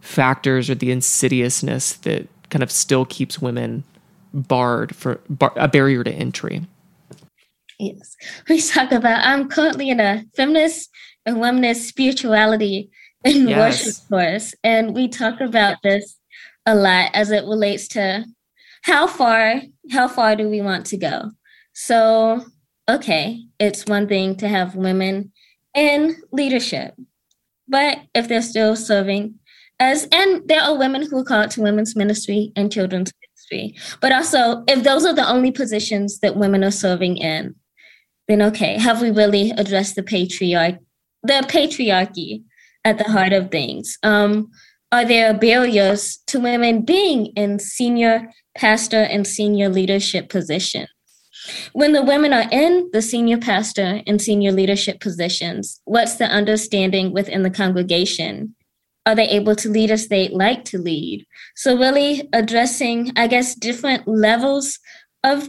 factors 0.00 0.70
or 0.70 0.74
the 0.74 0.90
insidiousness 0.90 1.92
that 1.98 2.28
kind 2.48 2.62
of 2.62 2.70
still 2.70 3.04
keeps 3.04 3.42
women 3.42 3.84
barred 4.32 4.96
for 4.96 5.20
bar, 5.28 5.52
a 5.56 5.68
barrier 5.68 6.02
to 6.02 6.10
entry? 6.10 6.62
Yes, 7.78 8.16
we 8.48 8.58
talk 8.62 8.90
about. 8.90 9.22
I'm 9.22 9.50
currently 9.50 9.90
in 9.90 10.00
a 10.00 10.24
feminist 10.34 10.88
and 11.26 11.36
womanist 11.36 11.86
spirituality 11.86 12.90
and 13.22 13.50
yes. 13.50 13.58
worship 13.58 14.08
course, 14.08 14.54
and 14.64 14.94
we 14.94 15.08
talk 15.08 15.42
about 15.42 15.76
this 15.82 16.16
a 16.64 16.74
lot 16.74 17.10
as 17.12 17.30
it 17.30 17.44
relates 17.44 17.86
to 17.88 18.24
how 18.82 19.06
far 19.06 19.62
how 19.90 20.08
far 20.08 20.36
do 20.36 20.48
we 20.48 20.60
want 20.60 20.86
to 20.86 20.96
go. 20.96 21.30
So, 21.72 22.44
okay, 22.88 23.44
it's 23.58 23.86
one 23.86 24.08
thing 24.08 24.36
to 24.36 24.48
have 24.48 24.74
women 24.74 25.32
in 25.74 26.16
leadership, 26.32 26.94
but 27.66 27.98
if 28.14 28.28
they're 28.28 28.42
still 28.42 28.76
serving 28.76 29.36
as, 29.78 30.08
and 30.10 30.46
there 30.48 30.62
are 30.62 30.76
women 30.76 31.02
who 31.08 31.18
are 31.18 31.24
called 31.24 31.50
to 31.52 31.62
women's 31.62 31.94
ministry 31.94 32.52
and 32.56 32.72
children's 32.72 33.12
ministry, 33.22 33.78
but 34.00 34.12
also 34.12 34.64
if 34.66 34.82
those 34.82 35.06
are 35.06 35.14
the 35.14 35.28
only 35.28 35.52
positions 35.52 36.18
that 36.20 36.36
women 36.36 36.64
are 36.64 36.72
serving 36.72 37.16
in 37.16 37.54
then 38.28 38.42
okay, 38.42 38.78
have 38.78 39.00
we 39.00 39.10
really 39.10 39.50
addressed 39.52 39.96
the 39.96 40.02
patriarch, 40.02 40.76
the 41.22 41.44
patriarchy 41.48 42.44
at 42.84 42.98
the 42.98 43.04
heart 43.04 43.32
of 43.32 43.50
things? 43.50 43.98
Um, 44.02 44.50
are 44.92 45.04
there 45.04 45.34
barriers 45.34 46.18
to 46.28 46.38
women 46.38 46.82
being 46.82 47.26
in 47.36 47.58
senior 47.58 48.30
pastor 48.58 49.02
and 49.02 49.26
senior 49.26 49.68
leadership 49.68 50.28
positions? 50.28 50.88
When 51.72 51.92
the 51.92 52.02
women 52.02 52.32
are 52.34 52.48
in 52.50 52.90
the 52.92 53.00
senior 53.00 53.38
pastor 53.38 54.02
and 54.06 54.20
senior 54.20 54.52
leadership 54.52 55.00
positions, 55.00 55.80
what's 55.84 56.16
the 56.16 56.26
understanding 56.26 57.12
within 57.12 57.42
the 57.42 57.50
congregation? 57.50 58.54
Are 59.06 59.14
they 59.14 59.28
able 59.28 59.56
to 59.56 59.70
lead 59.70 59.90
as 59.90 60.08
they 60.08 60.28
like 60.28 60.64
to 60.66 60.78
lead? 60.78 61.26
So, 61.56 61.78
really 61.78 62.28
addressing, 62.34 63.12
I 63.16 63.26
guess, 63.26 63.54
different 63.54 64.06
levels 64.06 64.78
of 65.24 65.48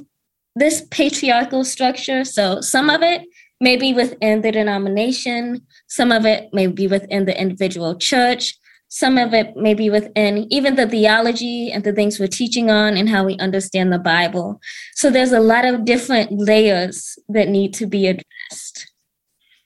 this 0.56 0.86
patriarchal 0.92 1.64
structure. 1.64 2.24
So 2.24 2.62
some 2.62 2.90
of 2.90 3.02
it 3.02 3.24
may 3.62 3.78
be 3.78 3.94
within 3.94 4.42
the 4.42 4.52
denomination, 4.52 5.66
some 5.88 6.12
of 6.12 6.26
it 6.26 6.50
may 6.54 6.68
be 6.68 6.88
within 6.88 7.26
the 7.26 7.40
individual 7.40 7.96
church, 7.98 8.59
some 8.90 9.18
of 9.18 9.34
it 9.34 9.56
may 9.56 9.74
be 9.74 9.90
within 9.90 10.52
even 10.52 10.76
the 10.76 10.88
theology 10.88 11.72
and 11.72 11.84
the 11.84 11.94
things 11.94 12.20
we're 12.20 12.28
teaching 12.28 12.70
on 12.70 12.98
and 12.98 13.08
how 13.08 13.24
we 13.24 13.38
understand 13.38 13.94
the 13.94 14.00
Bible. 14.00 14.60
So 14.96 15.10
there's 15.10 15.32
a 15.32 15.40
lot 15.40 15.64
of 15.64 15.86
different 15.86 16.32
layers 16.32 17.18
that 17.30 17.48
need 17.50 17.74
to 17.76 17.86
be 17.86 18.08
addressed. 18.08 18.92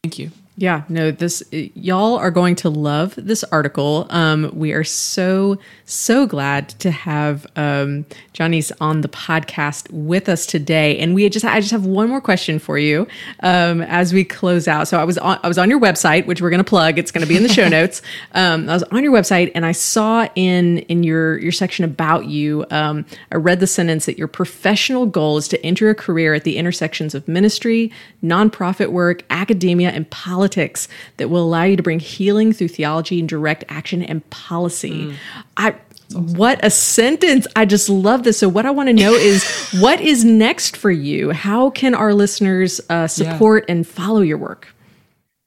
Thank 0.03 0.19
you. 0.19 0.31
Yeah, 0.55 0.83
no, 0.87 1.09
this 1.09 1.41
y'all 1.51 2.15
are 2.17 2.29
going 2.29 2.55
to 2.57 2.69
love 2.69 3.15
this 3.17 3.43
article. 3.45 4.05
Um, 4.11 4.51
we 4.53 4.71
are 4.73 4.83
so 4.83 5.57
so 5.85 6.27
glad 6.27 6.69
to 6.79 6.91
have 6.91 7.47
um, 7.55 8.05
Johnny's 8.33 8.71
on 8.79 9.01
the 9.01 9.07
podcast 9.07 9.89
with 9.91 10.29
us 10.29 10.45
today, 10.45 10.99
and 10.99 11.15
we 11.15 11.27
just 11.29 11.43
I 11.43 11.59
just 11.59 11.71
have 11.71 11.87
one 11.87 12.07
more 12.07 12.21
question 12.21 12.59
for 12.59 12.77
you 12.77 13.07
um, 13.39 13.81
as 13.81 14.13
we 14.13 14.23
close 14.23 14.67
out. 14.67 14.87
So 14.87 14.99
I 14.99 15.03
was 15.05 15.17
on 15.17 15.39
I 15.41 15.47
was 15.47 15.57
on 15.57 15.71
your 15.71 15.79
website, 15.79 16.27
which 16.27 16.39
we're 16.39 16.51
going 16.51 16.63
to 16.63 16.69
plug. 16.69 16.99
It's 16.99 17.09
going 17.09 17.23
to 17.23 17.27
be 17.27 17.35
in 17.35 17.41
the 17.41 17.49
show 17.49 17.67
notes. 17.73 18.03
Um, 18.33 18.69
I 18.69 18.73
was 18.73 18.83
on 18.83 19.03
your 19.03 19.11
website, 19.11 19.51
and 19.55 19.65
I 19.65 19.71
saw 19.71 20.27
in 20.35 20.79
in 20.81 21.01
your 21.01 21.39
your 21.39 21.51
section 21.51 21.83
about 21.83 22.27
you, 22.27 22.63
um, 22.69 23.05
I 23.31 23.37
read 23.37 23.59
the 23.59 23.65
sentence 23.65 24.05
that 24.05 24.19
your 24.19 24.27
professional 24.27 25.07
goal 25.07 25.37
is 25.37 25.47
to 25.47 25.65
enter 25.65 25.89
a 25.89 25.95
career 25.95 26.35
at 26.35 26.43
the 26.43 26.57
intersections 26.57 27.15
of 27.15 27.27
ministry, 27.27 27.91
nonprofit 28.23 28.91
work, 28.91 29.23
academia, 29.31 29.89
and 29.89 30.07
politics 30.11 30.42
politics 30.43 30.89
that 31.17 31.29
will 31.29 31.43
allow 31.43 31.63
you 31.63 31.77
to 31.77 31.83
bring 31.83 31.99
healing 31.99 32.51
through 32.51 32.67
theology 32.67 33.19
and 33.19 33.29
direct 33.29 33.63
action 33.69 34.03
and 34.03 34.27
policy. 34.29 35.05
Mm. 35.05 35.15
I 35.55 35.75
what 36.13 36.63
a 36.63 36.69
sentence. 36.69 37.47
I 37.55 37.65
just 37.65 37.89
love 37.89 38.23
this. 38.23 38.37
So, 38.37 38.49
what 38.49 38.65
I 38.65 38.71
want 38.71 38.87
to 38.89 38.93
know 38.93 39.13
is 39.13 39.43
what 39.79 40.01
is 40.01 40.25
next 40.25 40.75
for 40.75 40.91
you? 40.91 41.31
How 41.31 41.69
can 41.69 41.95
our 41.95 42.13
listeners 42.13 42.81
uh, 42.89 43.07
support 43.07 43.63
yeah. 43.67 43.75
and 43.75 43.87
follow 43.87 44.19
your 44.19 44.37
work? 44.37 44.67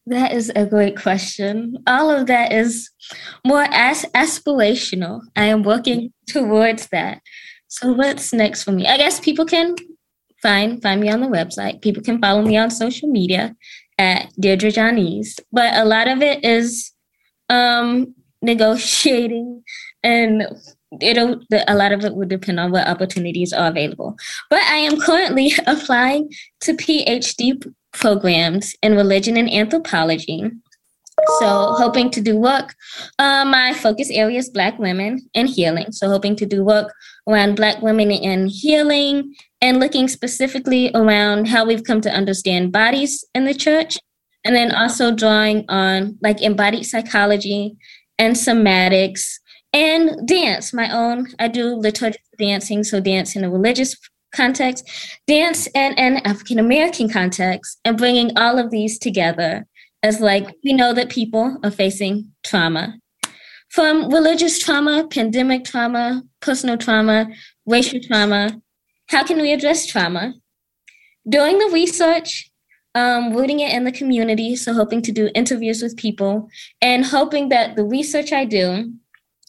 That 0.06 0.32
is 0.32 0.50
a 0.56 0.64
great 0.64 0.96
question. 0.96 1.76
All 1.86 2.10
of 2.10 2.26
that 2.28 2.52
is 2.52 2.90
more 3.44 3.66
as- 3.70 4.06
aspirational. 4.14 5.20
I 5.36 5.44
am 5.44 5.62
working 5.62 6.12
towards 6.28 6.88
that. 6.88 7.20
So, 7.68 7.92
what's 7.92 8.32
next 8.32 8.64
for 8.64 8.72
me? 8.72 8.86
I 8.86 8.96
guess 8.96 9.20
people 9.20 9.44
can 9.44 9.76
find 10.42 10.82
find 10.82 11.00
me 11.00 11.10
on 11.10 11.20
the 11.20 11.28
website. 11.28 11.82
People 11.82 12.02
can 12.02 12.20
follow 12.20 12.42
me 12.42 12.56
on 12.56 12.70
social 12.70 13.08
media 13.08 13.54
at 13.98 14.30
Deirdre 14.38 14.70
Jonese, 14.70 15.40
but 15.52 15.74
a 15.74 15.84
lot 15.84 16.08
of 16.08 16.22
it 16.22 16.44
is 16.44 16.92
um, 17.48 18.14
negotiating 18.42 19.62
and 20.02 20.46
it'll 21.00 21.40
a 21.66 21.74
lot 21.74 21.92
of 21.92 22.04
it 22.04 22.14
would 22.14 22.28
depend 22.28 22.60
on 22.60 22.70
what 22.70 22.86
opportunities 22.86 23.52
are 23.52 23.68
available. 23.68 24.16
But 24.50 24.62
i 24.62 24.76
am 24.76 25.00
currently 25.00 25.52
applying 25.66 26.30
to 26.60 26.74
phd 26.74 27.72
programs 27.92 28.74
in 28.82 28.94
religion 28.94 29.36
and 29.36 29.50
anthropology 29.50 30.50
so 31.38 31.74
hoping 31.76 32.10
to 32.10 32.20
do 32.20 32.36
work. 32.36 32.74
Uh, 33.18 33.44
my 33.44 33.72
focus 33.74 34.10
area 34.10 34.38
is 34.38 34.50
black 34.50 34.78
women 34.78 35.28
and 35.34 35.48
healing. 35.48 35.92
So 35.92 36.08
hoping 36.08 36.36
to 36.36 36.46
do 36.46 36.64
work 36.64 36.92
around 37.28 37.56
black 37.56 37.82
women 37.82 38.10
and 38.12 38.48
healing 38.48 39.34
and 39.60 39.80
looking 39.80 40.08
specifically 40.08 40.90
around 40.94 41.48
how 41.48 41.64
we've 41.64 41.84
come 41.84 42.00
to 42.02 42.10
understand 42.10 42.72
bodies 42.72 43.24
in 43.34 43.44
the 43.44 43.54
church, 43.54 43.98
and 44.44 44.54
then 44.54 44.72
also 44.72 45.10
drawing 45.10 45.64
on 45.68 46.18
like 46.22 46.40
embodied 46.42 46.86
psychology 46.86 47.76
and 48.18 48.36
somatics 48.36 49.38
and 49.72 50.26
dance. 50.26 50.72
My 50.72 50.90
own, 50.90 51.28
I 51.38 51.48
do 51.48 51.74
liturgical 51.74 52.24
dancing, 52.38 52.84
so 52.84 53.00
dance 53.00 53.34
in 53.34 53.44
a 53.44 53.50
religious 53.50 53.96
context, 54.34 54.88
dance 55.26 55.66
in 55.68 55.92
an 55.94 56.18
African 56.18 56.58
American 56.58 57.08
context, 57.08 57.80
and 57.84 57.96
bringing 57.96 58.36
all 58.36 58.58
of 58.58 58.70
these 58.70 58.98
together 58.98 59.66
as 60.06 60.20
like 60.20 60.46
we 60.64 60.72
know 60.72 60.92
that 60.94 61.08
people 61.08 61.58
are 61.64 61.70
facing 61.70 62.32
trauma 62.44 62.98
from 63.76 64.08
religious 64.10 64.58
trauma, 64.58 65.06
pandemic 65.08 65.64
trauma, 65.64 66.22
personal 66.40 66.78
trauma, 66.78 67.28
racial 67.66 68.00
trauma, 68.00 68.60
how 69.08 69.24
can 69.24 69.40
we 69.40 69.52
address 69.52 69.86
trauma? 69.86 70.34
Doing 71.28 71.58
the 71.58 71.70
research, 71.72 72.50
um, 72.94 73.34
rooting 73.34 73.60
it 73.60 73.74
in 73.74 73.84
the 73.84 73.92
community, 73.92 74.56
so 74.56 74.72
hoping 74.72 75.02
to 75.02 75.12
do 75.12 75.30
interviews 75.34 75.82
with 75.82 75.96
people, 75.96 76.48
and 76.80 77.04
hoping 77.04 77.48
that 77.50 77.76
the 77.76 77.84
research 77.84 78.32
I 78.32 78.44
do 78.44 78.92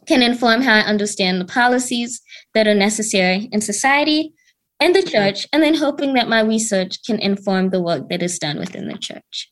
can 0.08 0.22
inform 0.22 0.62
how 0.62 0.74
I 0.74 0.82
understand 0.82 1.40
the 1.40 1.46
policies 1.46 2.22
that 2.54 2.68
are 2.68 2.76
necessary 2.76 3.50
in 3.52 3.62
society 3.62 4.34
and 4.80 4.96
the 4.96 5.04
church, 5.04 5.48
and 5.54 5.64
then 5.64 5.76
hoping 5.76 6.14
that 6.16 6.28
my 6.28 6.42
research 6.42 7.04
can 7.06 7.20
inform 7.20 7.70
the 7.70 7.82
work 7.82 8.10
that 8.10 8.22
is 8.22 8.38
done 8.40 8.60
within 8.60 8.88
the 8.88 8.98
church. 8.98 9.52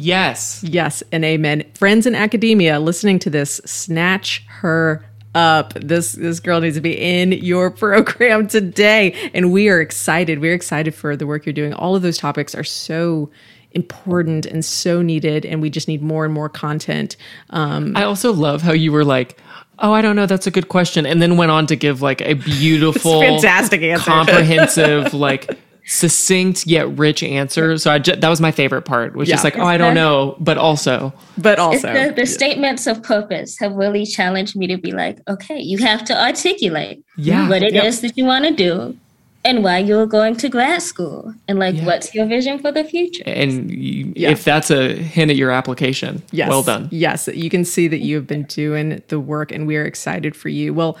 Yes. 0.00 0.62
Yes, 0.62 1.02
and 1.10 1.24
amen. 1.24 1.64
Friends 1.74 2.06
in 2.06 2.14
academia 2.14 2.78
listening 2.78 3.18
to 3.18 3.30
this, 3.30 3.60
snatch 3.64 4.44
her 4.46 5.04
up. 5.34 5.74
This 5.74 6.12
this 6.12 6.38
girl 6.38 6.60
needs 6.60 6.76
to 6.76 6.80
be 6.80 6.96
in 6.96 7.32
your 7.32 7.68
program 7.84 8.46
today, 8.46 9.30
and 9.34 9.52
we 9.52 9.68
are 9.68 9.80
excited. 9.80 10.38
We're 10.38 10.54
excited 10.54 10.94
for 10.94 11.16
the 11.16 11.26
work 11.26 11.44
you're 11.44 11.52
doing. 11.52 11.72
All 11.74 11.96
of 11.96 12.02
those 12.02 12.16
topics 12.16 12.54
are 12.54 12.62
so 12.62 13.28
important 13.72 14.46
and 14.46 14.64
so 14.64 15.02
needed, 15.02 15.44
and 15.44 15.60
we 15.60 15.68
just 15.68 15.88
need 15.88 16.00
more 16.00 16.24
and 16.24 16.32
more 16.32 16.48
content. 16.48 17.16
Um, 17.50 17.96
I 17.96 18.04
also 18.04 18.32
love 18.32 18.62
how 18.62 18.72
you 18.72 18.92
were 18.92 19.04
like. 19.04 19.40
Oh, 19.80 19.92
I 19.92 20.02
don't 20.02 20.16
know. 20.16 20.26
That's 20.26 20.48
a 20.48 20.50
good 20.50 20.68
question. 20.68 21.06
And 21.06 21.22
then 21.22 21.36
went 21.36 21.52
on 21.52 21.68
to 21.68 21.76
give 21.76 22.02
like 22.02 22.20
a 22.22 22.34
beautiful, 22.34 23.20
fantastic 23.20 23.80
answer, 23.82 24.10
comprehensive, 24.10 25.14
like 25.14 25.56
succinct 25.88 26.66
yet 26.66 26.86
rich 26.98 27.22
answer. 27.22 27.78
So 27.78 27.90
I 27.90 27.98
ju- 27.98 28.14
that 28.14 28.28
was 28.28 28.40
my 28.40 28.52
favorite 28.52 28.82
part, 28.82 29.16
which 29.16 29.30
yeah. 29.30 29.36
is 29.36 29.42
like, 29.42 29.58
oh, 29.58 29.64
I 29.64 29.78
don't 29.78 29.94
know, 29.94 30.36
but 30.38 30.58
also, 30.58 31.12
but 31.38 31.58
also, 31.58 31.92
the, 31.92 32.12
the 32.12 32.22
yeah. 32.22 32.24
statements 32.24 32.86
of 32.86 33.02
purpose 33.02 33.58
have 33.58 33.72
really 33.72 34.04
challenged 34.04 34.54
me 34.54 34.66
to 34.66 34.76
be 34.76 34.92
like, 34.92 35.18
okay, 35.26 35.58
you 35.58 35.78
have 35.78 36.04
to 36.04 36.22
articulate 36.22 37.02
yeah. 37.16 37.48
what 37.48 37.62
it 37.62 37.72
yep. 37.72 37.84
is 37.84 38.02
that 38.02 38.16
you 38.16 38.24
want 38.24 38.44
to 38.44 38.52
do. 38.52 38.96
And 39.44 39.62
why 39.62 39.78
you're 39.78 40.04
going 40.04 40.36
to 40.38 40.48
grad 40.48 40.82
school, 40.82 41.32
and 41.46 41.60
like, 41.60 41.76
yeah. 41.76 41.86
what's 41.86 42.12
your 42.12 42.26
vision 42.26 42.58
for 42.58 42.72
the 42.72 42.82
future? 42.82 43.22
And 43.24 43.70
you, 43.70 44.12
if 44.16 44.44
that's 44.44 44.68
a 44.68 44.94
hint 44.94 45.30
at 45.30 45.36
your 45.36 45.52
application, 45.52 46.22
yes. 46.32 46.48
well 46.50 46.64
done. 46.64 46.88
Yes, 46.90 47.28
you 47.28 47.48
can 47.48 47.64
see 47.64 47.86
that 47.86 48.00
you 48.00 48.16
have 48.16 48.26
been 48.26 48.42
doing 48.42 49.00
the 49.08 49.20
work, 49.20 49.52
and 49.52 49.66
we 49.66 49.76
are 49.76 49.84
excited 49.84 50.34
for 50.34 50.48
you. 50.48 50.74
Well, 50.74 50.98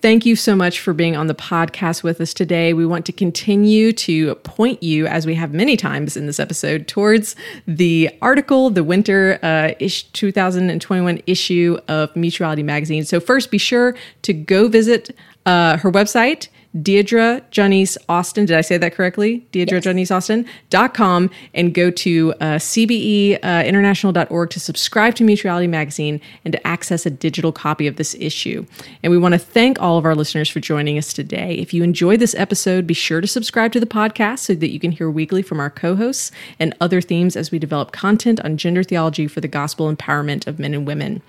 Thank 0.00 0.24
you 0.24 0.36
so 0.36 0.54
much 0.54 0.78
for 0.78 0.92
being 0.92 1.16
on 1.16 1.26
the 1.26 1.34
podcast 1.34 2.04
with 2.04 2.20
us 2.20 2.32
today. 2.32 2.72
We 2.72 2.86
want 2.86 3.04
to 3.06 3.12
continue 3.12 3.92
to 3.94 4.36
point 4.36 4.80
you, 4.80 5.08
as 5.08 5.26
we 5.26 5.34
have 5.34 5.52
many 5.52 5.76
times 5.76 6.16
in 6.16 6.26
this 6.26 6.38
episode, 6.38 6.86
towards 6.86 7.34
the 7.66 8.08
article, 8.22 8.70
the 8.70 8.84
winter 8.84 9.40
uh, 9.42 9.72
ish 9.80 10.04
2021 10.12 11.20
issue 11.26 11.78
of 11.88 12.14
Mutuality 12.14 12.62
Magazine. 12.62 13.04
So, 13.04 13.18
first, 13.18 13.50
be 13.50 13.58
sure 13.58 13.96
to 14.22 14.32
go 14.32 14.68
visit 14.68 15.16
uh, 15.46 15.78
her 15.78 15.90
website 15.90 16.46
Deirdre 16.82 17.42
Janice 17.50 17.96
Austin. 18.08 18.44
Did 18.44 18.56
I 18.56 18.60
say 18.60 18.76
that 18.76 18.94
correctly? 18.94 19.46
Deirdre 19.52 19.78
yes. 19.78 19.84
Janice 19.84 20.10
Austin.com 20.10 21.30
and 21.54 21.72
go 21.72 21.90
to 21.90 22.34
uh, 22.40 22.44
cbeinternational.org 22.56 24.48
uh, 24.48 24.50
to 24.50 24.60
subscribe 24.60 25.14
to 25.14 25.24
Mutuality 25.24 25.66
Magazine 25.66 26.20
and 26.44 26.52
to 26.52 26.66
access 26.66 27.06
a 27.06 27.10
digital 27.10 27.52
copy 27.52 27.86
of 27.86 27.96
this 27.96 28.14
issue. 28.16 28.66
And 29.02 29.10
we 29.10 29.18
want 29.18 29.32
to 29.32 29.38
thank 29.38 29.80
all 29.80 29.96
of 29.96 30.04
our 30.04 30.14
listeners 30.14 30.48
for 30.50 30.60
joining 30.60 30.98
us 30.98 31.12
today. 31.12 31.54
If 31.54 31.72
you 31.72 31.82
enjoyed 31.82 32.20
this 32.20 32.34
episode, 32.34 32.86
be 32.86 32.94
sure 32.94 33.22
to 33.22 33.26
subscribe 33.26 33.72
to 33.72 33.80
the 33.80 33.86
podcast 33.86 34.40
so 34.40 34.54
that 34.54 34.70
you 34.70 34.78
can 34.78 34.92
hear 34.92 35.10
weekly 35.10 35.40
from 35.42 35.60
our 35.60 35.70
co 35.70 35.96
hosts 35.96 36.30
and 36.60 36.76
other 36.80 37.00
themes 37.00 37.34
as 37.34 37.50
we 37.50 37.58
develop 37.58 37.92
content 37.92 38.40
on 38.40 38.58
gender 38.58 38.82
theology 38.82 39.26
for 39.26 39.40
the 39.40 39.48
gospel 39.48 39.92
empowerment 39.92 40.46
of 40.46 40.58
men 40.58 40.74
and 40.74 40.86
women. 40.86 41.22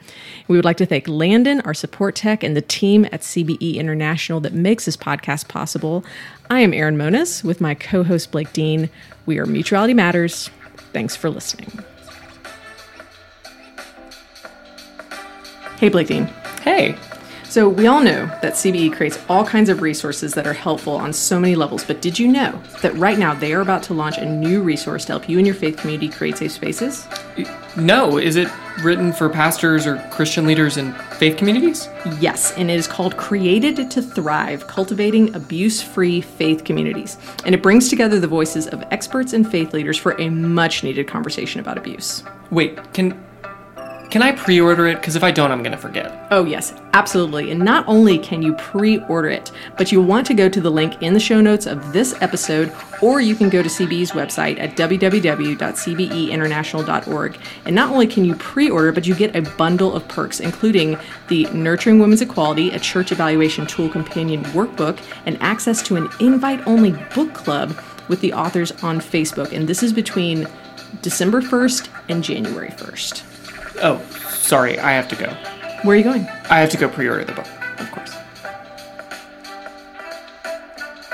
We 0.50 0.58
would 0.58 0.66
like 0.66 0.78
to 0.78 0.86
thank 0.86 1.08
Landon, 1.08 1.62
our 1.62 1.74
support 1.74 2.16
tech, 2.16 2.44
and 2.44 2.58
the 2.58 2.62
team 2.62 3.06
at 3.06 3.22
CBE 3.22 3.76
International 3.76 4.40
that 4.42 4.54
makes 4.54 4.86
this 4.86 4.98
podcast 4.98 5.29
possible. 5.48 6.04
I 6.50 6.62
am 6.62 6.74
Erin 6.74 6.98
Moniz 6.98 7.44
with 7.44 7.62
my 7.62 7.76
co 7.76 8.04
host 8.04 8.32
Blake 8.32 8.52
Dean. 8.54 8.90
We 9.26 9.38
are 9.38 9.46
Mutuality 9.46 9.94
Matters. 9.94 10.50
Thanks 10.92 11.16
for 11.16 11.30
listening. 11.30 11.72
Hey, 15.78 15.90
Blake 15.90 16.08
Dean. 16.08 16.26
Hey. 16.64 16.98
So, 17.50 17.68
we 17.68 17.88
all 17.88 18.04
know 18.04 18.28
that 18.44 18.54
CBE 18.54 18.96
creates 18.96 19.18
all 19.28 19.44
kinds 19.44 19.70
of 19.70 19.82
resources 19.82 20.36
that 20.36 20.46
are 20.46 20.54
helpful 20.54 20.96
on 20.96 21.12
so 21.12 21.40
many 21.40 21.56
levels, 21.56 21.84
but 21.84 22.00
did 22.00 22.20
you 22.20 22.28
know 22.28 22.62
that 22.84 22.94
right 22.96 23.18
now 23.18 23.34
they 23.34 23.54
are 23.54 23.62
about 23.62 23.82
to 23.84 23.96
launch 23.96 24.20
a 24.20 24.26
new 24.26 24.62
resource 24.62 25.04
to 25.06 25.14
help 25.14 25.28
you 25.28 25.40
and 25.40 25.48
your 25.48 25.56
faith 25.56 25.78
community 25.78 26.10
create 26.10 26.38
safe 26.38 26.52
spaces? 26.52 27.08
No. 27.76 28.20
Is 28.20 28.36
it 28.36 28.50
written 28.84 29.12
for 29.12 29.30
pastors 29.30 29.88
or 29.88 29.98
Christian 30.12 30.46
leaders 30.46 30.78
in 30.78 30.94
faith 31.18 31.38
communities? 31.38 31.90
Yes, 32.20 32.52
and 32.52 32.70
it 32.70 32.76
is 32.76 32.86
called 32.86 33.18
Created 33.18 33.90
to 33.90 34.02
Thrive 34.04 34.68
Cultivating 34.68 35.34
Abuse 35.36 35.82
Free 35.82 36.22
Faith 36.22 36.64
Communities. 36.64 37.18
And 37.46 37.56
it 37.56 37.64
brings 37.64 37.90
together 37.90 38.20
the 38.20 38.28
voices 38.28 38.68
of 38.68 38.84
experts 38.92 39.34
and 39.34 39.50
faith 39.50 39.74
leaders 39.74 39.98
for 39.98 40.12
a 40.22 40.30
much 40.30 40.84
needed 40.84 41.08
conversation 41.08 41.60
about 41.60 41.80
abuse. 41.80 42.24
Wait, 42.52 42.94
can 42.94 43.20
can 44.10 44.24
I 44.24 44.32
pre 44.32 44.60
order 44.60 44.88
it? 44.88 44.96
Because 44.96 45.16
if 45.16 45.24
I 45.24 45.30
don't, 45.30 45.52
I'm 45.52 45.62
going 45.62 45.72
to 45.72 45.78
forget. 45.78 46.28
Oh, 46.32 46.44
yes, 46.44 46.74
absolutely. 46.94 47.52
And 47.52 47.60
not 47.60 47.88
only 47.88 48.18
can 48.18 48.42
you 48.42 48.56
pre 48.56 48.98
order 49.02 49.30
it, 49.30 49.52
but 49.78 49.92
you'll 49.92 50.06
want 50.06 50.26
to 50.28 50.34
go 50.34 50.48
to 50.50 50.60
the 50.60 50.72
link 50.72 51.04
in 51.04 51.14
the 51.14 51.20
show 51.20 51.42
notes 51.42 51.68
of 51.68 51.94
this 51.94 52.20
episode, 52.20 52.74
or 53.04 53.22
you 53.22 53.36
can 53.36 53.50
go 53.50 53.62
to 53.62 53.70
CBE's 53.70 54.10
website 54.12 54.60
at 54.60 54.76
www.cbeinternational.org. 54.76 57.38
And 57.66 57.76
not 57.76 57.92
only 57.92 58.08
can 58.08 58.26
you 58.26 58.34
pre 58.36 58.68
order, 58.70 58.92
but 58.92 59.06
you 59.06 59.14
get 59.14 59.36
a 59.36 59.44
bundle 59.58 59.96
of 59.96 60.08
perks, 60.08 60.40
including 60.40 60.98
the 61.28 61.46
Nurturing 61.54 62.00
Women's 62.00 62.22
Equality, 62.22 62.72
a 62.72 62.80
church 62.80 63.12
evaluation 63.12 63.68
tool 63.68 63.90
companion 63.90 64.44
workbook, 64.46 64.98
and 65.28 65.40
access 65.40 65.84
to 65.84 65.98
an 65.98 66.10
invite 66.20 66.66
only 66.66 66.94
book 67.14 67.36
club 67.36 67.80
with 68.08 68.22
the 68.22 68.34
authors 68.34 68.72
on 68.84 69.00
Facebook. 69.00 69.52
And 69.52 69.70
this 69.70 69.84
is 69.84 69.94
between 69.94 70.48
December 71.04 71.42
1st 71.42 71.90
and 72.10 72.24
January 72.24 72.70
1st. 72.70 73.39
Oh, 73.82 74.02
sorry, 74.30 74.78
I 74.80 74.92
have 74.92 75.08
to 75.10 75.16
go. 75.16 75.28
Where 75.84 75.96
are 75.96 75.98
you 75.98 76.04
going? 76.04 76.28
I 76.50 76.60
have 76.60 76.70
to 76.72 76.78
go 76.78 76.90
pre 76.90 77.08
order 77.08 77.24
the 77.24 77.34
book. 77.34 77.48
Of 77.80 77.92
course. 77.92 78.16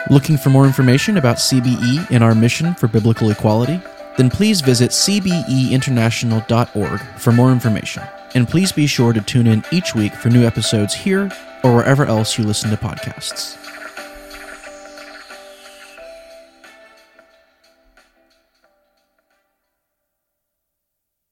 Looking 0.10 0.38
for 0.38 0.50
more 0.50 0.65
information 0.65 1.18
about 1.18 1.36
CBE 1.38 2.10
and 2.12 2.24
our 2.24 2.34
mission 2.36 2.76
for 2.76 2.88
biblical 2.88 3.32
equality? 3.32 3.82
Then 4.18 4.30
please 4.30 4.62
visit 4.62 4.91
cbeinternational.org 4.91 7.02
for 7.18 7.32
more 7.32 7.52
information. 7.52 8.04
And 8.34 8.48
please 8.48 8.72
be 8.72 8.88
sure 8.88 9.13
to 9.13 9.22
tune 9.22 9.48
in 9.48 9.63
each 9.72 9.96
week 9.96 10.13
for 10.13 10.30
new 10.30 10.46
episodes 10.46 10.94
here 10.94 11.32
or 11.63 11.76
wherever 11.76 12.06
else 12.06 12.38
you 12.38 12.44
listen 12.44 12.70
to 12.70 12.78
podcasts. 12.78 13.58